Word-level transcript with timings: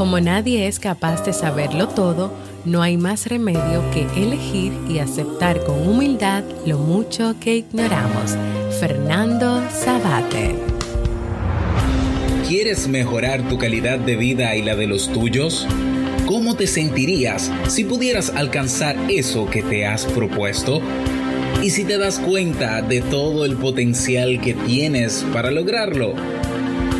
Como 0.00 0.18
nadie 0.18 0.66
es 0.66 0.78
capaz 0.78 1.26
de 1.26 1.34
saberlo 1.34 1.86
todo, 1.88 2.32
no 2.64 2.80
hay 2.80 2.96
más 2.96 3.26
remedio 3.26 3.84
que 3.92 4.06
elegir 4.16 4.72
y 4.88 4.98
aceptar 4.98 5.62
con 5.62 5.86
humildad 5.86 6.42
lo 6.64 6.78
mucho 6.78 7.34
que 7.38 7.56
ignoramos. 7.56 8.34
Fernando 8.80 9.62
Sabate. 9.70 10.56
¿Quieres 12.48 12.88
mejorar 12.88 13.46
tu 13.50 13.58
calidad 13.58 13.98
de 13.98 14.16
vida 14.16 14.56
y 14.56 14.62
la 14.62 14.74
de 14.74 14.86
los 14.86 15.12
tuyos? 15.12 15.68
¿Cómo 16.24 16.56
te 16.56 16.66
sentirías 16.66 17.52
si 17.68 17.84
pudieras 17.84 18.30
alcanzar 18.30 18.96
eso 19.10 19.50
que 19.50 19.62
te 19.62 19.84
has 19.84 20.06
propuesto? 20.06 20.80
¿Y 21.62 21.68
si 21.68 21.84
te 21.84 21.98
das 21.98 22.20
cuenta 22.20 22.80
de 22.80 23.02
todo 23.02 23.44
el 23.44 23.56
potencial 23.56 24.40
que 24.40 24.54
tienes 24.54 25.26
para 25.34 25.50
lograrlo? 25.50 26.14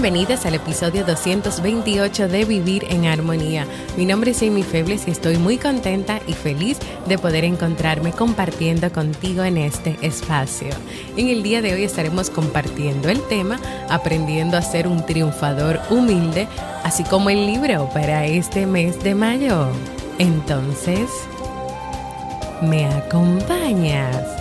Bienvenidas 0.00 0.46
al 0.46 0.54
episodio 0.54 1.04
228 1.04 2.28
de 2.28 2.44
Vivir 2.44 2.86
en 2.88 3.06
Armonía. 3.06 3.66
Mi 3.96 4.06
nombre 4.06 4.30
es 4.30 4.40
Amy 4.44 4.62
Febles 4.62 5.08
y 5.08 5.10
estoy 5.10 5.38
muy 5.38 5.58
contenta 5.58 6.20
y 6.28 6.34
feliz 6.34 6.78
de 7.08 7.18
poder 7.18 7.42
encontrarme 7.42 8.12
compartiendo 8.12 8.92
contigo 8.92 9.42
en 9.42 9.58
este 9.58 9.98
espacio. 10.00 10.68
En 11.16 11.26
el 11.26 11.42
día 11.42 11.62
de 11.62 11.74
hoy 11.74 11.82
estaremos 11.82 12.30
compartiendo 12.30 13.08
el 13.08 13.20
tema 13.22 13.58
Aprendiendo 13.88 14.56
a 14.56 14.62
ser 14.62 14.86
un 14.86 15.04
triunfador 15.04 15.80
humilde, 15.90 16.46
así 16.84 17.02
como 17.02 17.28
el 17.28 17.44
libro 17.44 17.90
para 17.92 18.24
este 18.24 18.66
mes 18.66 19.02
de 19.02 19.16
mayo. 19.16 19.66
Entonces, 20.20 21.10
¿me 22.62 22.86
acompañas? 22.86 24.37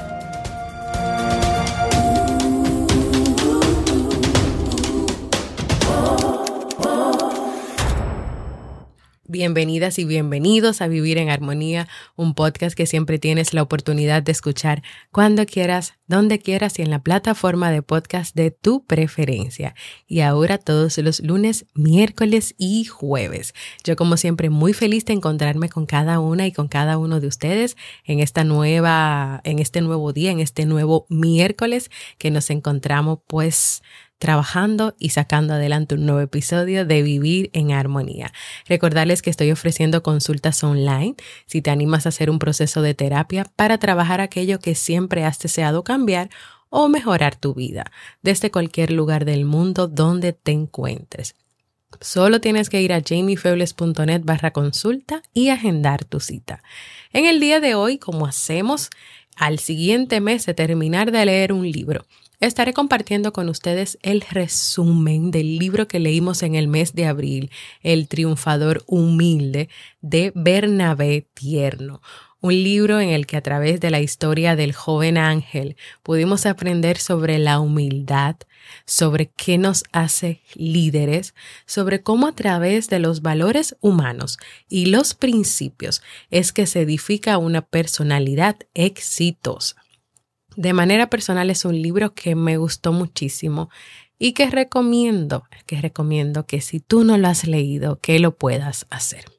Bienvenidas 9.30 10.00
y 10.00 10.06
bienvenidos 10.06 10.80
a 10.80 10.88
Vivir 10.88 11.17
en 11.17 11.30
Armonía, 11.30 11.89
un 12.16 12.33
podcast 12.33 12.78
que 12.78 12.86
siempre 12.86 13.20
tienes 13.20 13.53
la 13.53 13.61
oportunidad 13.61 14.23
de 14.23 14.32
escuchar 14.32 14.83
cuando 15.11 15.45
quieras, 15.45 15.95
donde 16.08 16.39
quieras 16.39 16.80
y 16.80 16.83
en 16.83 16.89
la 16.89 17.04
plataforma 17.04 17.70
de 17.70 17.82
podcast 17.82 18.33
de 18.37 18.52
tu 18.52 18.86
preferencia. 18.86 19.76
Y 20.08 20.21
ahora 20.21 20.58
todos 20.58 20.98
los 20.99 21.20
lunes, 21.20 21.66
miércoles 21.73 22.55
y 22.58 22.86
jueves. 22.86 23.54
Yo 23.83 23.98
como 23.98 24.16
siempre 24.16 24.49
muy 24.49 24.71
feliz 24.71 25.04
de 25.04 25.11
encontrarme 25.11 25.67
con 25.67 25.87
cada 25.87 26.21
una 26.21 26.48
y 26.48 26.54
con 26.54 26.70
cada 26.70 26.98
uno 26.98 27.20
de 27.20 27.27
ustedes 27.27 27.76
en 28.05 28.21
esta 28.21 28.45
nueva, 28.45 29.42
en 29.43 29.60
este 29.60 29.82
nuevo 29.82 30.14
día, 30.14 30.32
en 30.32 30.39
este 30.39 30.66
nuevo 30.66 31.05
miércoles 31.10 31.92
que 32.17 32.32
nos 32.32 32.49
encontramos 32.49 33.20
pues 33.27 33.82
trabajando 34.17 34.95
y 35.00 35.10
sacando 35.10 35.54
adelante 35.54 35.95
un 35.95 36.05
nuevo 36.05 36.22
episodio 36.22 36.86
de 36.86 37.02
Vivir 37.02 37.50
en 37.54 37.72
Armonía. 37.72 38.33
Recordarles 38.67 39.22
que 39.22 39.30
estoy 39.30 39.52
ofreciendo 39.52 40.04
consultas 40.04 40.64
online 40.64 41.16
si 41.45 41.61
te 41.61 41.70
animas 41.70 42.05
a 42.05 42.10
hacer 42.10 42.30
un 42.30 42.39
proceso 42.39 42.82
de 42.82 42.94
terapia 42.94 43.45
para 43.55 43.78
trabajar 43.78 44.22
aquello 44.22 44.60
que 44.60 44.76
siempre 44.76 45.23
has 45.23 45.39
deseado 45.39 45.83
cambiar 45.83 46.30
o 46.70 46.89
mejorar 46.89 47.36
tu 47.36 47.54
vida 47.54 47.92
desde 48.22 48.52
cualquier 48.52 48.92
lugar 48.92 49.26
del 49.26 49.45
mundo 49.45 49.88
donde 49.88 50.34
te 50.34 50.52
encuentres. 50.52 51.36
Solo 52.02 52.42
tienes 52.42 52.70
que 52.70 52.82
ir 52.82 52.92
a 52.92 53.02
jamiefebles.net 53.02 54.22
barra 54.23 54.52
consulta 54.52 55.22
y 55.34 55.49
agendar 55.49 56.04
tu 56.04 56.20
cita. 56.20 56.61
En 57.14 57.26
el 57.26 57.39
día 57.39 57.60
de 57.60 57.76
hoy, 57.76 57.98
como 57.98 58.28
hacemos 58.28 58.89
al 59.38 59.60
siguiente 59.60 60.20
mes 60.20 60.45
de 60.45 60.54
terminar 60.54 61.11
de 61.11 61.26
leer 61.26 61.54
un 61.54 61.70
libro, 61.70 62.05
Estaré 62.39 62.71
compartiendo 62.71 63.33
con 63.33 63.49
ustedes 63.49 63.98
el 64.03 64.21
resumen 64.21 65.31
del 65.31 65.58
libro 65.58 65.87
que 65.87 65.99
leímos 65.99 66.43
en 66.43 66.53
el 66.53 66.67
mes 66.67 66.93
de 66.93 67.08
abril, 67.08 67.49
El 67.81 68.08
triunfador 68.08 68.83
humilde, 68.86 69.70
de 70.02 70.31
Bernabé 70.36 71.25
Tierno. 71.33 71.99
Un 72.39 72.53
libro 72.53 72.99
en 72.99 73.09
el 73.09 73.25
que 73.25 73.37
a 73.37 73.42
través 73.42 73.80
de 73.80 73.89
la 73.89 74.02
historia 74.02 74.55
del 74.55 74.73
joven 74.73 75.17
ángel 75.17 75.77
pudimos 76.03 76.45
aprender 76.45 76.99
sobre 76.99 77.39
la 77.39 77.59
humildad, 77.59 78.36
sobre 78.86 79.31
qué 79.36 79.58
nos 79.58 79.83
hace 79.92 80.43
líderes, 80.54 81.33
sobre 81.65 82.04
cómo 82.04 82.27
a 82.27 82.33
través 82.33 82.87
de 82.87 82.99
los 82.99 83.23
valores 83.23 83.75
humanos 83.81 84.37
y 84.69 84.86
los 84.86 85.15
principios 85.15 86.04
es 86.30 86.52
que 86.52 86.67
se 86.67 86.81
edifica 86.81 87.39
una 87.39 87.64
personalidad 87.64 88.58
exitosa. 88.75 89.86
De 90.57 90.73
manera 90.73 91.07
personal 91.07 91.51
es 91.51 91.65
un 91.65 91.79
libro 91.79 92.15
que 92.15 92.33
me 92.33 92.57
gustó 92.57 92.91
muchísimo 92.91 93.69
y 94.17 94.33
que 94.33 94.49
recomiendo, 94.49 95.43
que 95.67 95.79
recomiendo 95.79 96.47
que 96.47 96.61
si 96.61 96.79
tú 96.79 97.03
no 97.03 97.19
lo 97.19 97.27
has 97.27 97.45
leído, 97.45 97.99
que 97.99 98.17
lo 98.17 98.35
puedas 98.35 98.87
hacer. 98.89 99.36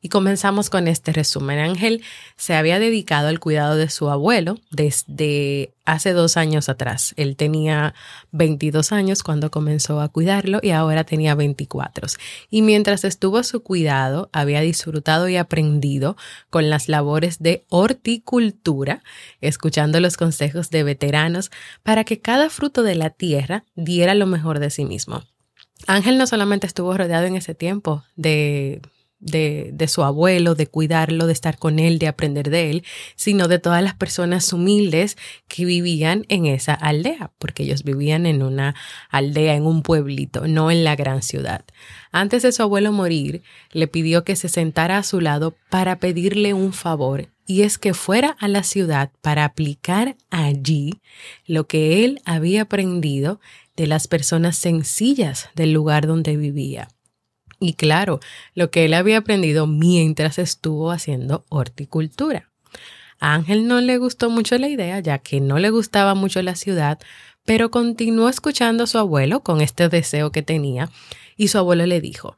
Y 0.00 0.08
comenzamos 0.08 0.70
con 0.70 0.88
este 0.88 1.12
resumen. 1.12 1.58
Ángel 1.58 2.02
se 2.36 2.54
había 2.54 2.78
dedicado 2.78 3.28
al 3.28 3.40
cuidado 3.40 3.76
de 3.76 3.90
su 3.90 4.10
abuelo 4.10 4.58
desde 4.70 5.72
hace 5.88 6.12
dos 6.12 6.36
años 6.36 6.68
atrás. 6.68 7.14
Él 7.16 7.34
tenía 7.34 7.94
22 8.32 8.92
años 8.92 9.22
cuando 9.22 9.50
comenzó 9.50 10.00
a 10.00 10.08
cuidarlo 10.08 10.60
y 10.62 10.70
ahora 10.70 11.04
tenía 11.04 11.34
24. 11.34 12.08
Y 12.50 12.62
mientras 12.62 13.04
estuvo 13.04 13.38
a 13.38 13.44
su 13.44 13.62
cuidado, 13.62 14.28
había 14.32 14.60
disfrutado 14.60 15.28
y 15.28 15.36
aprendido 15.36 16.16
con 16.50 16.68
las 16.68 16.88
labores 16.88 17.38
de 17.38 17.64
horticultura, 17.70 19.02
escuchando 19.40 19.98
los 20.00 20.16
consejos 20.16 20.70
de 20.70 20.82
veteranos 20.82 21.50
para 21.82 22.04
que 22.04 22.20
cada 22.20 22.50
fruto 22.50 22.82
de 22.82 22.94
la 22.94 23.10
tierra 23.10 23.64
diera 23.74 24.14
lo 24.14 24.26
mejor 24.26 24.58
de 24.58 24.70
sí 24.70 24.84
mismo. 24.84 25.22
Ángel 25.86 26.18
no 26.18 26.26
solamente 26.26 26.66
estuvo 26.66 26.96
rodeado 26.96 27.26
en 27.26 27.36
ese 27.36 27.54
tiempo 27.54 28.04
de 28.16 28.82
de, 29.20 29.70
de, 29.72 29.88
su 29.88 30.04
abuelo, 30.04 30.54
de 30.54 30.66
cuidarlo, 30.66 31.26
de 31.26 31.32
estar 31.32 31.58
con 31.58 31.78
él, 31.78 31.98
de 31.98 32.08
aprender 32.08 32.50
de 32.50 32.70
él, 32.70 32.84
sino 33.16 33.48
de 33.48 33.58
todas 33.58 33.82
las 33.82 33.94
personas 33.94 34.52
humildes 34.52 35.16
que 35.48 35.64
vivían 35.64 36.24
en 36.28 36.46
esa 36.46 36.74
aldea, 36.74 37.32
porque 37.38 37.64
ellos 37.64 37.82
vivían 37.82 38.26
en 38.26 38.42
una 38.42 38.74
aldea, 39.10 39.54
en 39.54 39.66
un 39.66 39.82
pueblito, 39.82 40.46
no 40.46 40.70
en 40.70 40.84
la 40.84 40.96
gran 40.96 41.22
ciudad. 41.22 41.64
Antes 42.12 42.42
de 42.42 42.52
su 42.52 42.62
abuelo 42.62 42.92
morir, 42.92 43.42
le 43.72 43.88
pidió 43.88 44.24
que 44.24 44.36
se 44.36 44.48
sentara 44.48 44.98
a 44.98 45.02
su 45.02 45.20
lado 45.20 45.56
para 45.70 45.98
pedirle 45.98 46.54
un 46.54 46.72
favor, 46.72 47.28
y 47.46 47.62
es 47.62 47.78
que 47.78 47.94
fuera 47.94 48.36
a 48.38 48.46
la 48.46 48.62
ciudad 48.62 49.10
para 49.22 49.44
aplicar 49.44 50.16
allí 50.30 51.00
lo 51.46 51.66
que 51.66 52.04
él 52.04 52.20
había 52.24 52.62
aprendido 52.62 53.40
de 53.74 53.86
las 53.86 54.06
personas 54.06 54.56
sencillas 54.56 55.48
del 55.54 55.72
lugar 55.72 56.06
donde 56.06 56.36
vivía. 56.36 56.88
Y 57.60 57.74
claro, 57.74 58.20
lo 58.54 58.70
que 58.70 58.84
él 58.84 58.94
había 58.94 59.18
aprendido 59.18 59.66
mientras 59.66 60.38
estuvo 60.38 60.90
haciendo 60.90 61.44
horticultura. 61.48 62.50
A 63.20 63.34
Ángel 63.34 63.66
no 63.66 63.80
le 63.80 63.98
gustó 63.98 64.30
mucho 64.30 64.58
la 64.58 64.68
idea, 64.68 65.00
ya 65.00 65.18
que 65.18 65.40
no 65.40 65.58
le 65.58 65.70
gustaba 65.70 66.14
mucho 66.14 66.40
la 66.42 66.54
ciudad, 66.54 66.98
pero 67.44 67.70
continuó 67.70 68.28
escuchando 68.28 68.84
a 68.84 68.86
su 68.86 68.98
abuelo 68.98 69.40
con 69.40 69.60
este 69.60 69.88
deseo 69.88 70.30
que 70.30 70.42
tenía, 70.42 70.90
y 71.36 71.48
su 71.48 71.58
abuelo 71.58 71.86
le 71.86 72.00
dijo, 72.00 72.36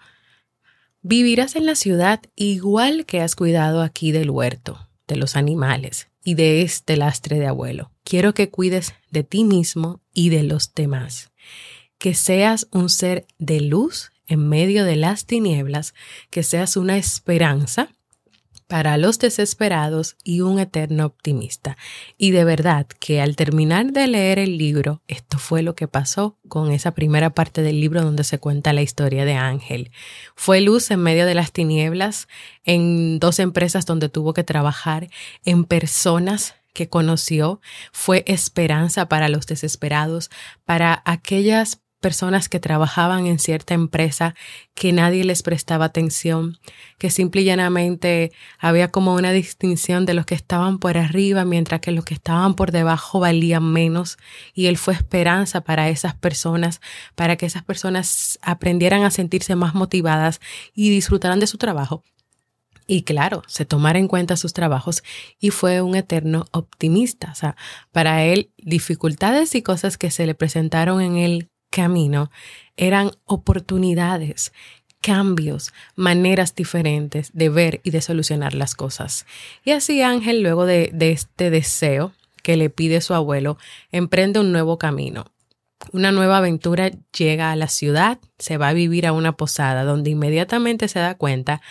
Vivirás 1.02 1.56
en 1.56 1.64
la 1.64 1.74
ciudad 1.74 2.20
igual 2.36 3.06
que 3.06 3.20
has 3.20 3.34
cuidado 3.34 3.82
aquí 3.82 4.12
del 4.12 4.30
huerto, 4.30 4.88
de 5.08 5.16
los 5.16 5.34
animales 5.34 6.08
y 6.22 6.34
de 6.34 6.62
este 6.62 6.96
lastre 6.96 7.38
de 7.38 7.46
abuelo. 7.46 7.90
Quiero 8.04 8.34
que 8.34 8.50
cuides 8.50 8.94
de 9.10 9.24
ti 9.24 9.44
mismo 9.44 10.02
y 10.12 10.28
de 10.28 10.42
los 10.42 10.74
demás. 10.74 11.30
Que 11.96 12.14
seas 12.14 12.68
un 12.70 12.90
ser 12.90 13.26
de 13.38 13.60
luz 13.60 14.09
en 14.30 14.48
medio 14.48 14.84
de 14.84 14.96
las 14.96 15.26
tinieblas, 15.26 15.92
que 16.30 16.42
seas 16.42 16.76
una 16.76 16.96
esperanza 16.96 17.90
para 18.70 18.96
los 18.96 19.18
desesperados 19.18 20.16
y 20.22 20.42
un 20.42 20.60
eterno 20.60 21.04
optimista. 21.04 21.76
Y 22.16 22.30
de 22.30 22.44
verdad 22.44 22.86
que 22.86 23.20
al 23.20 23.34
terminar 23.34 23.90
de 23.90 24.06
leer 24.06 24.38
el 24.38 24.58
libro, 24.58 25.02
esto 25.08 25.38
fue 25.40 25.62
lo 25.62 25.74
que 25.74 25.88
pasó 25.88 26.38
con 26.48 26.70
esa 26.70 26.92
primera 26.92 27.30
parte 27.30 27.62
del 27.62 27.80
libro 27.80 28.00
donde 28.02 28.22
se 28.22 28.38
cuenta 28.38 28.72
la 28.72 28.82
historia 28.82 29.24
de 29.24 29.34
Ángel. 29.34 29.90
Fue 30.36 30.60
luz 30.60 30.92
en 30.92 31.02
medio 31.02 31.26
de 31.26 31.34
las 31.34 31.50
tinieblas, 31.50 32.28
en 32.64 33.18
dos 33.18 33.40
empresas 33.40 33.86
donde 33.86 34.08
tuvo 34.08 34.34
que 34.34 34.44
trabajar, 34.44 35.10
en 35.44 35.64
personas 35.64 36.54
que 36.72 36.88
conoció, 36.88 37.60
fue 37.90 38.22
esperanza 38.28 39.08
para 39.08 39.28
los 39.28 39.48
desesperados, 39.48 40.30
para 40.64 41.02
aquellas 41.04 41.80
personas 42.00 42.48
que 42.48 42.58
trabajaban 42.58 43.26
en 43.26 43.38
cierta 43.38 43.74
empresa 43.74 44.34
que 44.74 44.92
nadie 44.92 45.24
les 45.24 45.42
prestaba 45.42 45.84
atención, 45.84 46.58
que 46.98 47.10
simple 47.10 47.42
y 47.42 47.44
llanamente 47.44 48.32
había 48.58 48.90
como 48.90 49.14
una 49.14 49.32
distinción 49.32 50.06
de 50.06 50.14
los 50.14 50.26
que 50.26 50.34
estaban 50.34 50.78
por 50.78 50.96
arriba, 50.96 51.44
mientras 51.44 51.80
que 51.80 51.92
los 51.92 52.04
que 52.04 52.14
estaban 52.14 52.54
por 52.54 52.72
debajo 52.72 53.20
valían 53.20 53.70
menos. 53.72 54.18
Y 54.54 54.66
él 54.66 54.78
fue 54.78 54.94
esperanza 54.94 55.60
para 55.60 55.88
esas 55.90 56.14
personas, 56.14 56.80
para 57.14 57.36
que 57.36 57.46
esas 57.46 57.62
personas 57.62 58.38
aprendieran 58.42 59.04
a 59.04 59.10
sentirse 59.10 59.54
más 59.54 59.74
motivadas 59.74 60.40
y 60.74 60.90
disfrutaran 60.90 61.40
de 61.40 61.46
su 61.46 61.58
trabajo. 61.58 62.02
Y 62.92 63.02
claro, 63.02 63.44
se 63.46 63.64
tomara 63.64 64.00
en 64.00 64.08
cuenta 64.08 64.36
sus 64.36 64.52
trabajos 64.52 65.04
y 65.38 65.50
fue 65.50 65.80
un 65.80 65.94
eterno 65.94 66.46
optimista. 66.50 67.30
O 67.30 67.36
sea, 67.36 67.54
para 67.92 68.24
él, 68.24 68.50
dificultades 68.58 69.54
y 69.54 69.62
cosas 69.62 69.96
que 69.96 70.10
se 70.10 70.26
le 70.26 70.34
presentaron 70.34 71.00
en 71.00 71.16
el 71.16 71.49
camino 71.70 72.30
eran 72.76 73.12
oportunidades, 73.24 74.52
cambios, 75.00 75.72
maneras 75.96 76.54
diferentes 76.54 77.30
de 77.32 77.48
ver 77.48 77.80
y 77.84 77.90
de 77.90 78.02
solucionar 78.02 78.54
las 78.54 78.74
cosas. 78.74 79.26
Y 79.64 79.70
así 79.70 80.02
Ángel, 80.02 80.42
luego 80.42 80.66
de, 80.66 80.92
este 80.98 81.50
deseo 81.50 82.12
que 82.42 82.56
le 82.56 82.70
pide 82.70 83.00
su 83.00 83.14
abuelo, 83.14 83.58
emprende 83.92 84.40
un 84.40 84.52
nuevo 84.52 84.78
camino. 84.78 85.26
Una 85.92 86.12
nueva 86.12 86.38
aventura 86.38 86.90
llega 87.16 87.50
a 87.50 87.56
la 87.56 87.68
ciudad, 87.68 88.18
se 88.38 88.58
va 88.58 88.68
a 88.68 88.74
vivir 88.74 89.06
a 89.06 89.12
una 89.12 89.32
posada 89.32 89.84
donde 89.84 90.10
inmediatamente 90.10 90.88
se 90.88 90.98
da 90.98 91.16
cuenta 91.16 91.62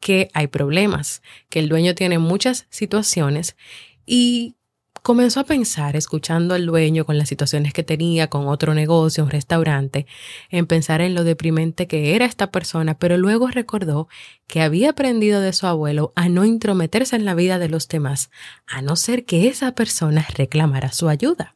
que 0.00 0.28
hay 0.34 0.48
problemas, 0.48 1.22
que 1.48 1.60
el 1.60 1.70
dueño 1.70 1.94
tiene 1.94 2.18
muchas 2.18 2.66
situaciones 2.68 3.56
y 4.04 4.54
comenzó 5.04 5.40
a 5.40 5.44
pensar, 5.44 5.96
escuchando 5.96 6.54
al 6.54 6.64
dueño 6.64 7.04
con 7.04 7.18
las 7.18 7.28
situaciones 7.28 7.74
que 7.74 7.82
tenía, 7.82 8.30
con 8.30 8.48
otro 8.48 8.72
negocio, 8.72 9.22
un 9.22 9.28
restaurante, 9.28 10.06
en 10.48 10.66
pensar 10.66 11.02
en 11.02 11.14
lo 11.14 11.24
deprimente 11.24 11.86
que 11.86 12.16
era 12.16 12.24
esta 12.24 12.50
persona, 12.50 12.98
pero 12.98 13.18
luego 13.18 13.48
recordó 13.48 14.08
que 14.46 14.62
había 14.62 14.88
aprendido 14.88 15.42
de 15.42 15.52
su 15.52 15.66
abuelo 15.66 16.14
a 16.16 16.30
no 16.30 16.46
intrometerse 16.46 17.16
en 17.16 17.26
la 17.26 17.34
vida 17.34 17.58
de 17.58 17.68
los 17.68 17.86
demás, 17.86 18.30
a 18.66 18.80
no 18.80 18.96
ser 18.96 19.26
que 19.26 19.46
esa 19.46 19.74
persona 19.74 20.26
reclamara 20.34 20.90
su 20.90 21.10
ayuda. 21.10 21.54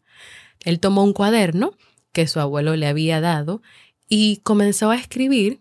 Él 0.63 0.79
tomó 0.79 1.03
un 1.03 1.15
cuaderno 1.15 1.73
que 2.13 2.27
su 2.27 2.41
abuelo 2.41 2.77
le 2.77 2.87
había 2.87 3.23
dado 3.23 3.63
y 4.11 4.43
comenzó 4.43 4.91
a 4.91 4.97
escribir 4.97 5.59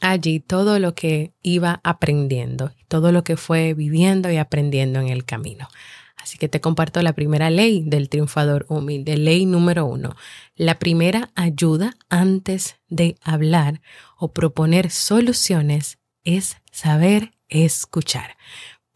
allí 0.00 0.40
todo 0.40 0.78
lo 0.78 0.94
que 0.94 1.34
iba 1.42 1.78
aprendiendo, 1.84 2.72
todo 2.88 3.12
lo 3.12 3.22
que 3.22 3.36
fue 3.36 3.74
viviendo 3.74 4.30
y 4.30 4.38
aprendiendo 4.38 4.98
en 4.98 5.08
el 5.08 5.26
camino. 5.26 5.68
Así 6.26 6.38
que 6.38 6.48
te 6.48 6.60
comparto 6.60 7.00
la 7.02 7.12
primera 7.12 7.50
ley 7.50 7.84
del 7.86 8.08
triunfador 8.08 8.66
humilde. 8.68 9.16
Ley 9.16 9.46
número 9.46 9.86
uno. 9.86 10.16
La 10.56 10.80
primera 10.80 11.30
ayuda 11.36 11.94
antes 12.08 12.80
de 12.88 13.14
hablar 13.22 13.80
o 14.18 14.32
proponer 14.32 14.90
soluciones 14.90 15.98
es 16.24 16.56
saber 16.72 17.30
escuchar. 17.48 18.36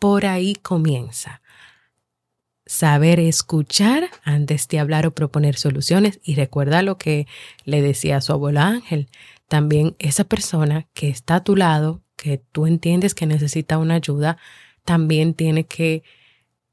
Por 0.01 0.27
ahí 0.27 0.57
comienza. 0.57 1.41
Saber 2.67 3.21
escuchar 3.21 4.11
antes 4.25 4.67
de 4.67 4.81
hablar 4.81 5.07
o 5.07 5.15
proponer 5.15 5.55
soluciones. 5.55 6.19
Y 6.25 6.35
recuerda 6.35 6.83
lo 6.83 6.99
que 6.99 7.29
le 7.65 7.81
decía 7.81 8.17
a 8.17 8.23
su 8.23 8.33
abuelo 8.33 8.59
Ángel. 8.59 9.09
También 9.47 9.95
esa 10.01 10.25
persona 10.25 10.89
que 10.95 11.09
está 11.09 11.37
a 11.37 11.45
tu 11.45 11.55
lado, 11.55 12.03
que 12.17 12.39
tú 12.51 12.67
entiendes 12.67 13.15
que 13.15 13.27
necesita 13.27 13.79
una 13.79 13.95
ayuda, 13.95 14.37
también 14.85 15.35
tiene 15.35 15.63
que 15.63 16.03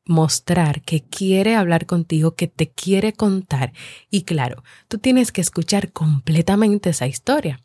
mostrar 0.08 0.82
que 0.82 1.04
quiere 1.04 1.56
hablar 1.56 1.86
contigo, 1.86 2.36
que 2.36 2.48
te 2.48 2.70
quiere 2.70 3.14
contar. 3.14 3.74
Y 4.10 4.24
claro, 4.24 4.64
tú 4.88 4.98
tienes 4.98 5.32
que 5.32 5.42
escuchar 5.42 5.92
completamente 5.92 6.90
esa 6.90 7.08
historia. 7.08 7.62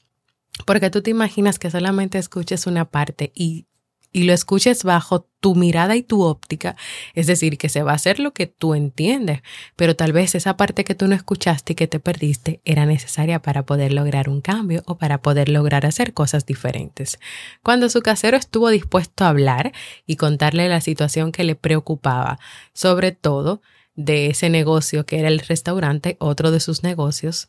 Porque 0.66 0.90
tú 0.90 1.02
te 1.02 1.10
imaginas 1.10 1.58
que 1.58 1.70
solamente 1.70 2.18
escuches 2.18 2.66
una 2.66 2.84
parte 2.84 3.32
y 3.34 3.66
y 4.12 4.24
lo 4.24 4.32
escuches 4.32 4.84
bajo 4.84 5.26
tu 5.40 5.54
mirada 5.54 5.96
y 5.96 6.02
tu 6.02 6.22
óptica, 6.22 6.76
es 7.14 7.26
decir, 7.26 7.58
que 7.58 7.68
se 7.68 7.82
va 7.82 7.92
a 7.92 7.96
hacer 7.96 8.20
lo 8.20 8.32
que 8.32 8.46
tú 8.46 8.74
entiendes, 8.74 9.40
pero 9.74 9.96
tal 9.96 10.12
vez 10.12 10.34
esa 10.34 10.56
parte 10.56 10.84
que 10.84 10.94
tú 10.94 11.08
no 11.08 11.14
escuchaste 11.14 11.72
y 11.72 11.76
que 11.76 11.88
te 11.88 11.98
perdiste 11.98 12.60
era 12.64 12.86
necesaria 12.86 13.40
para 13.40 13.64
poder 13.64 13.92
lograr 13.92 14.28
un 14.28 14.40
cambio 14.40 14.82
o 14.86 14.98
para 14.98 15.20
poder 15.20 15.48
lograr 15.48 15.86
hacer 15.86 16.12
cosas 16.12 16.46
diferentes. 16.46 17.18
Cuando 17.62 17.88
su 17.88 18.02
casero 18.02 18.36
estuvo 18.36 18.68
dispuesto 18.68 19.24
a 19.24 19.30
hablar 19.30 19.72
y 20.06 20.16
contarle 20.16 20.68
la 20.68 20.80
situación 20.80 21.32
que 21.32 21.44
le 21.44 21.56
preocupaba, 21.56 22.38
sobre 22.72 23.12
todo 23.12 23.62
de 23.94 24.28
ese 24.28 24.48
negocio 24.48 25.04
que 25.06 25.18
era 25.18 25.28
el 25.28 25.40
restaurante, 25.40 26.16
otro 26.20 26.50
de 26.50 26.60
sus 26.60 26.82
negocios, 26.82 27.48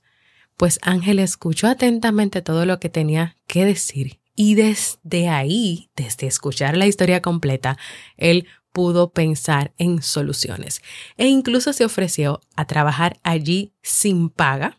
pues 0.58 0.80
Ángel 0.82 1.20
escuchó 1.20 1.68
atentamente 1.68 2.42
todo 2.42 2.66
lo 2.66 2.80
que 2.80 2.90
tenía 2.90 3.38
que 3.48 3.66
decir 3.66 4.23
y 4.36 4.56
desde 4.56 5.30
ahí, 5.30 5.90
desde 5.96 6.28
escuchar 6.28 6.76
la 6.76 6.88
historia 6.88 7.22
completa, 7.22 7.78
él 8.18 8.48
pudo 8.72 9.12
pensar 9.12 9.72
en 9.78 10.02
soluciones 10.02 10.82
e 11.16 11.28
incluso 11.28 11.74
se 11.74 11.86
ofreció 11.86 12.42
a 12.56 12.66
trabajar 12.66 13.20
allí 13.24 13.72
sin 13.84 14.30
paga, 14.30 14.78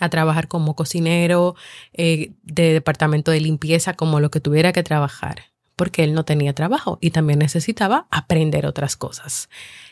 a 0.00 0.08
trabajar 0.08 0.48
como 0.48 0.74
cocinero 0.74 1.54
eh, 1.92 2.32
de 2.42 2.72
departamento 2.72 3.30
de 3.30 3.40
limpieza, 3.40 3.94
como 3.94 4.18
lo 4.18 4.30
que 4.30 4.40
tuviera 4.40 4.72
que 4.72 4.82
trabajar, 4.82 5.52
porque 5.76 6.02
él 6.02 6.14
no 6.14 6.24
tenía 6.24 6.54
trabajo 6.54 6.98
y 7.02 7.10
también 7.10 7.38
necesitaba 7.38 8.06
aprender 8.10 8.64
otras 8.64 8.96
cosas. 8.96 9.50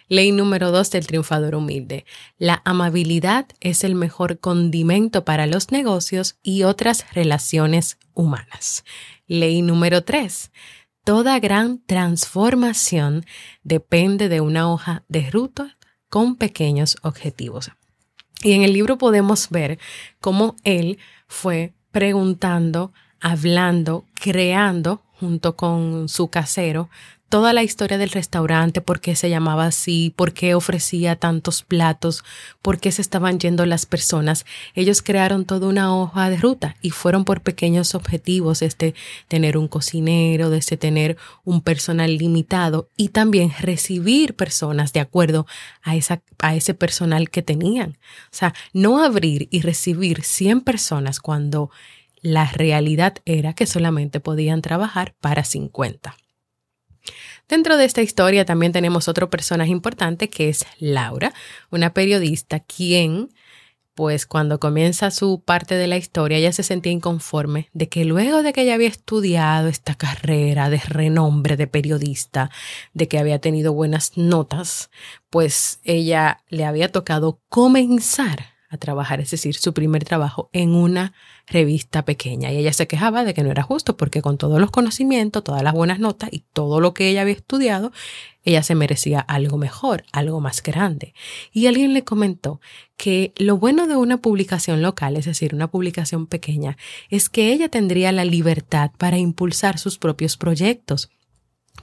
Ley 0.08 0.32
número 0.32 0.70
dos 0.70 0.90
del 0.90 1.06
triunfador 1.06 1.54
humilde. 1.54 2.06
La 2.38 2.62
amabilidad 2.64 3.46
es 3.60 3.84
el 3.84 3.94
mejor 3.94 4.40
condimento 4.40 5.24
para 5.24 5.46
los 5.46 5.70
negocios 5.70 6.38
y 6.42 6.62
otras 6.62 7.12
relaciones 7.12 7.98
humanas. 8.14 8.84
Ley 9.26 9.60
número 9.60 10.02
tres. 10.02 10.50
Toda 11.04 11.38
gran 11.40 11.82
transformación 11.84 13.26
depende 13.62 14.28
de 14.28 14.40
una 14.40 14.72
hoja 14.72 15.04
de 15.08 15.30
ruta 15.30 15.76
con 16.08 16.36
pequeños 16.36 16.96
objetivos. 17.02 17.70
Y 18.42 18.52
en 18.52 18.62
el 18.62 18.72
libro 18.72 18.98
podemos 18.98 19.50
ver 19.50 19.78
cómo 20.20 20.56
él 20.64 20.98
fue 21.26 21.74
preguntando, 21.90 22.92
hablando, 23.20 24.06
creando 24.14 25.02
junto 25.18 25.56
con 25.56 26.08
su 26.08 26.28
casero 26.28 26.88
toda 27.28 27.52
la 27.52 27.62
historia 27.62 27.98
del 27.98 28.10
restaurante, 28.10 28.80
por 28.80 29.00
qué 29.00 29.14
se 29.14 29.28
llamaba 29.28 29.66
así, 29.66 30.12
por 30.16 30.32
qué 30.32 30.54
ofrecía 30.54 31.16
tantos 31.16 31.62
platos, 31.62 32.24
por 32.62 32.80
qué 32.80 32.90
se 32.90 33.02
estaban 33.02 33.38
yendo 33.38 33.66
las 33.66 33.86
personas. 33.86 34.46
Ellos 34.74 35.02
crearon 35.02 35.44
toda 35.44 35.68
una 35.68 35.94
hoja 35.94 36.30
de 36.30 36.38
ruta 36.38 36.76
y 36.80 36.90
fueron 36.90 37.24
por 37.24 37.42
pequeños 37.42 37.94
objetivos, 37.94 38.62
este 38.62 38.94
tener 39.28 39.58
un 39.58 39.68
cocinero, 39.68 40.52
este 40.54 40.76
tener 40.76 41.18
un 41.44 41.60
personal 41.60 42.16
limitado 42.16 42.88
y 42.96 43.10
también 43.10 43.52
recibir 43.60 44.34
personas 44.34 44.92
de 44.92 45.00
acuerdo 45.00 45.46
a, 45.82 45.96
esa, 45.96 46.22
a 46.38 46.54
ese 46.54 46.72
personal 46.72 47.28
que 47.28 47.42
tenían. 47.42 47.98
O 48.32 48.36
sea, 48.36 48.54
no 48.72 49.02
abrir 49.02 49.48
y 49.50 49.60
recibir 49.60 50.22
100 50.24 50.62
personas 50.62 51.20
cuando 51.20 51.70
la 52.22 52.46
realidad 52.46 53.18
era 53.26 53.52
que 53.52 53.66
solamente 53.66 54.18
podían 54.18 54.62
trabajar 54.62 55.14
para 55.20 55.44
50. 55.44 56.16
Dentro 57.48 57.76
de 57.76 57.84
esta 57.84 58.02
historia 58.02 58.44
también 58.44 58.72
tenemos 58.72 59.08
otro 59.08 59.30
personaje 59.30 59.70
importante 59.70 60.28
que 60.28 60.48
es 60.48 60.66
Laura, 60.78 61.32
una 61.70 61.94
periodista 61.94 62.60
quien, 62.60 63.30
pues 63.94 64.26
cuando 64.26 64.60
comienza 64.60 65.10
su 65.10 65.42
parte 65.44 65.74
de 65.74 65.88
la 65.88 65.96
historia, 65.96 66.38
ella 66.38 66.52
se 66.52 66.62
sentía 66.62 66.92
inconforme 66.92 67.68
de 67.72 67.88
que 67.88 68.04
luego 68.04 68.42
de 68.42 68.52
que 68.52 68.62
ella 68.62 68.74
había 68.74 68.88
estudiado 68.88 69.68
esta 69.68 69.96
carrera 69.96 70.70
de 70.70 70.78
renombre 70.78 71.56
de 71.56 71.66
periodista, 71.66 72.50
de 72.92 73.08
que 73.08 73.18
había 73.18 73.40
tenido 73.40 73.72
buenas 73.72 74.16
notas, 74.16 74.90
pues 75.30 75.80
ella 75.82 76.44
le 76.48 76.64
había 76.64 76.92
tocado 76.92 77.40
comenzar 77.48 78.58
a 78.70 78.76
trabajar, 78.76 79.20
es 79.20 79.30
decir, 79.30 79.56
su 79.56 79.72
primer 79.72 80.04
trabajo 80.04 80.50
en 80.52 80.74
una 80.74 81.12
revista 81.50 82.04
pequeña. 82.04 82.52
Y 82.52 82.58
ella 82.58 82.72
se 82.72 82.86
quejaba 82.86 83.24
de 83.24 83.34
que 83.34 83.42
no 83.42 83.50
era 83.50 83.62
justo 83.62 83.96
porque 83.96 84.22
con 84.22 84.38
todos 84.38 84.60
los 84.60 84.70
conocimientos, 84.70 85.44
todas 85.44 85.62
las 85.62 85.74
buenas 85.74 85.98
notas 85.98 86.30
y 86.32 86.44
todo 86.52 86.80
lo 86.80 86.94
que 86.94 87.08
ella 87.08 87.22
había 87.22 87.34
estudiado, 87.34 87.92
ella 88.44 88.62
se 88.62 88.74
merecía 88.74 89.20
algo 89.20 89.58
mejor, 89.58 90.04
algo 90.12 90.40
más 90.40 90.62
grande. 90.62 91.14
Y 91.52 91.66
alguien 91.66 91.94
le 91.94 92.04
comentó 92.04 92.60
que 92.96 93.32
lo 93.36 93.58
bueno 93.58 93.86
de 93.86 93.96
una 93.96 94.18
publicación 94.18 94.82
local, 94.82 95.16
es 95.16 95.26
decir, 95.26 95.54
una 95.54 95.70
publicación 95.70 96.26
pequeña, 96.26 96.76
es 97.10 97.28
que 97.28 97.52
ella 97.52 97.68
tendría 97.68 98.12
la 98.12 98.24
libertad 98.24 98.90
para 98.96 99.18
impulsar 99.18 99.78
sus 99.78 99.98
propios 99.98 100.36
proyectos 100.36 101.10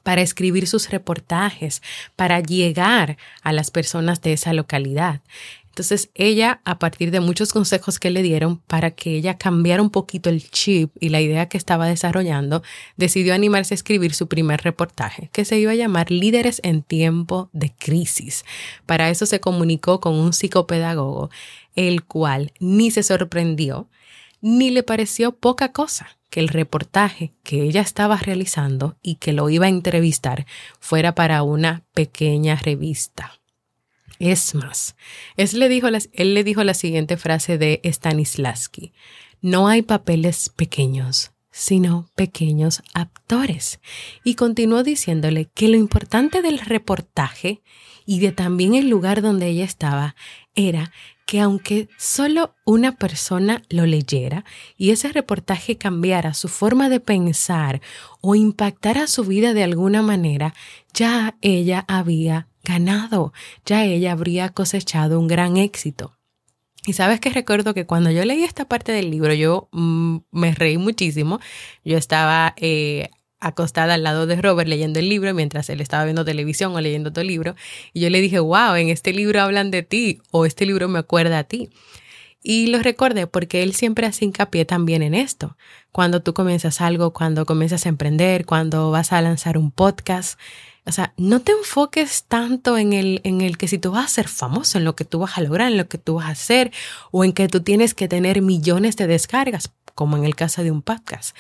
para 0.04 0.22
escribir 0.22 0.68
sus 0.68 0.90
reportajes, 0.90 1.82
para 2.16 2.40
llegar 2.40 3.18
a 3.42 3.54
las 3.54 3.72
personas 3.72 4.22
de 4.22 4.34
esa 4.34 4.54
localidad. 4.54 5.22
Entonces 5.76 6.10
ella, 6.16 6.62
a 6.64 6.80
partir 6.80 7.12
de 7.12 7.20
muchos 7.20 7.52
consejos 7.52 8.00
que 8.00 8.10
le 8.10 8.24
dieron 8.24 8.60
para 8.60 8.92
que 8.92 9.18
ella 9.18 9.38
cambiara 9.38 9.82
un 9.82 9.90
poquito 9.90 10.30
el 10.30 10.50
chip 10.50 10.96
y 11.02 11.10
la 11.10 11.20
idea 11.20 11.50
que 11.50 11.58
estaba 11.58 11.86
desarrollando, 11.86 12.64
decidió 12.96 13.34
animarse 13.34 13.74
a 13.74 13.76
escribir 13.76 14.14
su 14.14 14.30
primer 14.30 14.62
reportaje, 14.62 15.30
que 15.34 15.44
se 15.44 15.60
iba 15.60 15.74
a 15.74 15.76
llamar 15.76 16.12
Líderes 16.12 16.62
en 16.64 16.82
tiempo 16.82 17.50
de 17.52 17.74
crisis. 17.78 18.46
Para 18.86 19.10
eso 19.10 19.26
se 19.26 19.42
comunicó 19.42 20.00
con 20.00 20.16
un 20.16 20.32
psicopedagogo, 20.32 21.30
el 21.76 22.06
cual 22.06 22.54
ni 22.62 22.90
se 22.90 23.04
sorprendió 23.04 23.90
ni 24.40 24.70
le 24.70 24.82
pareció 24.82 25.34
poca 25.34 25.74
cosa 25.74 26.08
que 26.30 26.40
el 26.40 26.48
reportaje 26.48 27.34
que 27.44 27.64
ella 27.64 27.82
estaba 27.82 28.16
realizando 28.16 28.96
y 29.02 29.16
que 29.16 29.34
lo 29.34 29.50
iba 29.50 29.66
a 29.66 29.70
entrevistar 29.70 30.46
fuera 30.80 31.16
para 31.16 31.44
una 31.44 31.84
pequeña 31.94 32.56
revista. 32.56 33.34
Es 34.20 34.56
más, 34.56 34.96
él 35.36 35.60
le 35.60 36.44
dijo, 36.44 36.64
la 36.64 36.74
siguiente 36.74 37.18
frase 37.18 37.58
de 37.58 37.82
Stanislavski, 37.84 38.94
no 39.42 39.68
hay 39.68 39.82
papeles 39.82 40.50
pequeños, 40.50 41.32
sino 41.52 42.10
pequeños 42.16 42.82
actores. 42.94 43.80
Y 44.24 44.36
continuó 44.36 44.84
diciéndole 44.84 45.50
que 45.54 45.68
lo 45.68 45.78
importante 45.78 46.42
del 46.42 46.60
reportaje 46.60 47.62
y 48.06 48.20
de 48.20 48.32
también 48.32 48.76
el 48.76 48.90
lugar 48.90 49.22
donde 49.22 49.48
ella 49.48 49.66
estaba 49.66 50.16
era 50.54 50.92
que 51.26 51.42
aunque 51.42 51.90
solo 51.98 52.56
una 52.66 52.94
persona 52.94 53.64
lo 53.70 53.86
leyera 53.86 54.46
y 54.78 54.92
ese 54.92 55.10
reportaje 55.10 55.78
cambiara 55.78 56.34
su 56.34 56.48
forma 56.48 56.88
de 56.88 57.00
pensar 57.00 57.82
o 58.22 58.36
impactara 58.36 59.08
su 59.08 59.24
vida 59.24 59.54
de 59.54 59.64
alguna 59.64 60.02
manera, 60.02 60.54
ya 60.94 61.36
ella 61.42 61.84
había 61.88 62.48
ganado, 62.66 63.32
ya 63.66 63.86
ella 63.86 64.12
habría 64.12 64.50
cosechado 64.50 65.20
un 65.20 65.28
gran 65.28 65.56
éxito. 65.56 66.18
Y 66.86 66.94
sabes 66.94 67.20
que 67.20 67.30
recuerdo 67.30 67.74
que 67.74 67.86
cuando 67.86 68.12
yo 68.12 68.24
leí 68.26 68.44
esta 68.44 68.66
parte 68.66 68.92
del 68.92 69.10
libro, 69.10 69.34
yo 69.34 69.70
mm, 69.72 70.18
me 70.32 70.54
reí 70.54 70.78
muchísimo. 70.78 71.40
Yo 71.84 71.98
estaba 71.98 72.54
eh, 72.58 73.10
acostada 73.40 73.96
al 73.96 74.04
lado 74.04 74.28
de 74.28 74.42
Robert 74.42 74.70
leyendo 74.70 75.00
el 75.00 75.10
libro 75.10 75.34
mientras 75.34 75.70
él 75.70 75.82
estaba 75.82 76.04
viendo 76.04 76.26
televisión 76.26 76.76
o 76.76 76.82
leyendo 76.82 77.12
tu 77.12 77.22
libro. 77.22 77.56
Y 77.94 78.02
yo 78.02 78.10
le 78.10 78.22
dije, 78.22 78.40
wow, 78.40 78.76
en 78.76 78.90
este 78.90 79.14
libro 79.14 79.42
hablan 79.42 79.72
de 79.72 79.84
ti 79.84 80.22
o 80.32 80.46
este 80.46 80.66
libro 80.66 80.88
me 80.88 81.00
acuerda 81.00 81.40
a 81.40 81.44
ti. 81.44 81.70
Y 82.48 82.68
lo 82.68 82.78
recordé 82.80 83.26
porque 83.26 83.64
él 83.64 83.74
siempre 83.74 84.06
hace 84.06 84.26
hincapié 84.26 84.66
también 84.66 85.02
en 85.02 85.16
esto. 85.16 85.58
Cuando 85.92 86.22
tú 86.22 86.36
comienzas 86.36 86.80
algo, 86.80 87.12
cuando 87.12 87.48
comienzas 87.48 87.88
a 87.88 87.90
emprender, 87.90 88.46
cuando 88.46 88.92
vas 88.92 89.12
a 89.12 89.22
lanzar 89.22 89.58
un 89.58 89.72
podcast, 89.72 90.40
o 90.88 90.92
sea, 90.92 91.14
no 91.18 91.42
te 91.42 91.52
enfoques 91.52 92.26
tanto 92.26 92.78
en 92.78 92.94
el, 92.94 93.22
en 93.24 93.42
el 93.42 93.58
que 93.58 93.68
si 93.68 93.80
tú 93.80 93.92
vas 93.92 94.06
a 94.06 94.10
ser 94.10 94.28
famoso, 94.28 94.78
en 94.78 94.84
lo 94.84 94.96
que 94.96 95.04
tú 95.04 95.20
vas 95.20 95.38
a 95.38 95.42
lograr, 95.42 95.72
en 95.72 95.78
lo 95.78 95.88
que 95.88 95.98
tú 95.98 96.16
vas 96.16 96.28
a 96.28 96.32
hacer, 96.32 96.72
o 97.12 97.24
en 97.24 97.34
que 97.34 97.48
tú 97.48 97.62
tienes 97.62 97.96
que 97.96 98.08
tener 98.08 98.42
millones 98.44 98.96
de 98.96 99.08
descargas, 99.08 99.72
como 99.96 100.16
en 100.16 100.26
el 100.26 100.36
caso 100.36 100.64
de 100.64 100.70
un 100.70 100.84
podcast. 100.84 101.36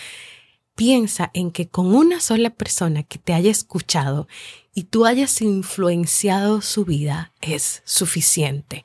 Piensa 0.73 1.29
en 1.33 1.51
que 1.51 1.67
con 1.67 1.93
una 1.93 2.19
sola 2.19 2.49
persona 2.49 3.03
que 3.03 3.19
te 3.19 3.33
haya 3.33 3.51
escuchado 3.51 4.27
y 4.73 4.83
tú 4.83 5.05
hayas 5.05 5.41
influenciado 5.41 6.61
su 6.61 6.83
vida 6.83 7.31
es 7.39 7.83
suficiente. 7.85 8.83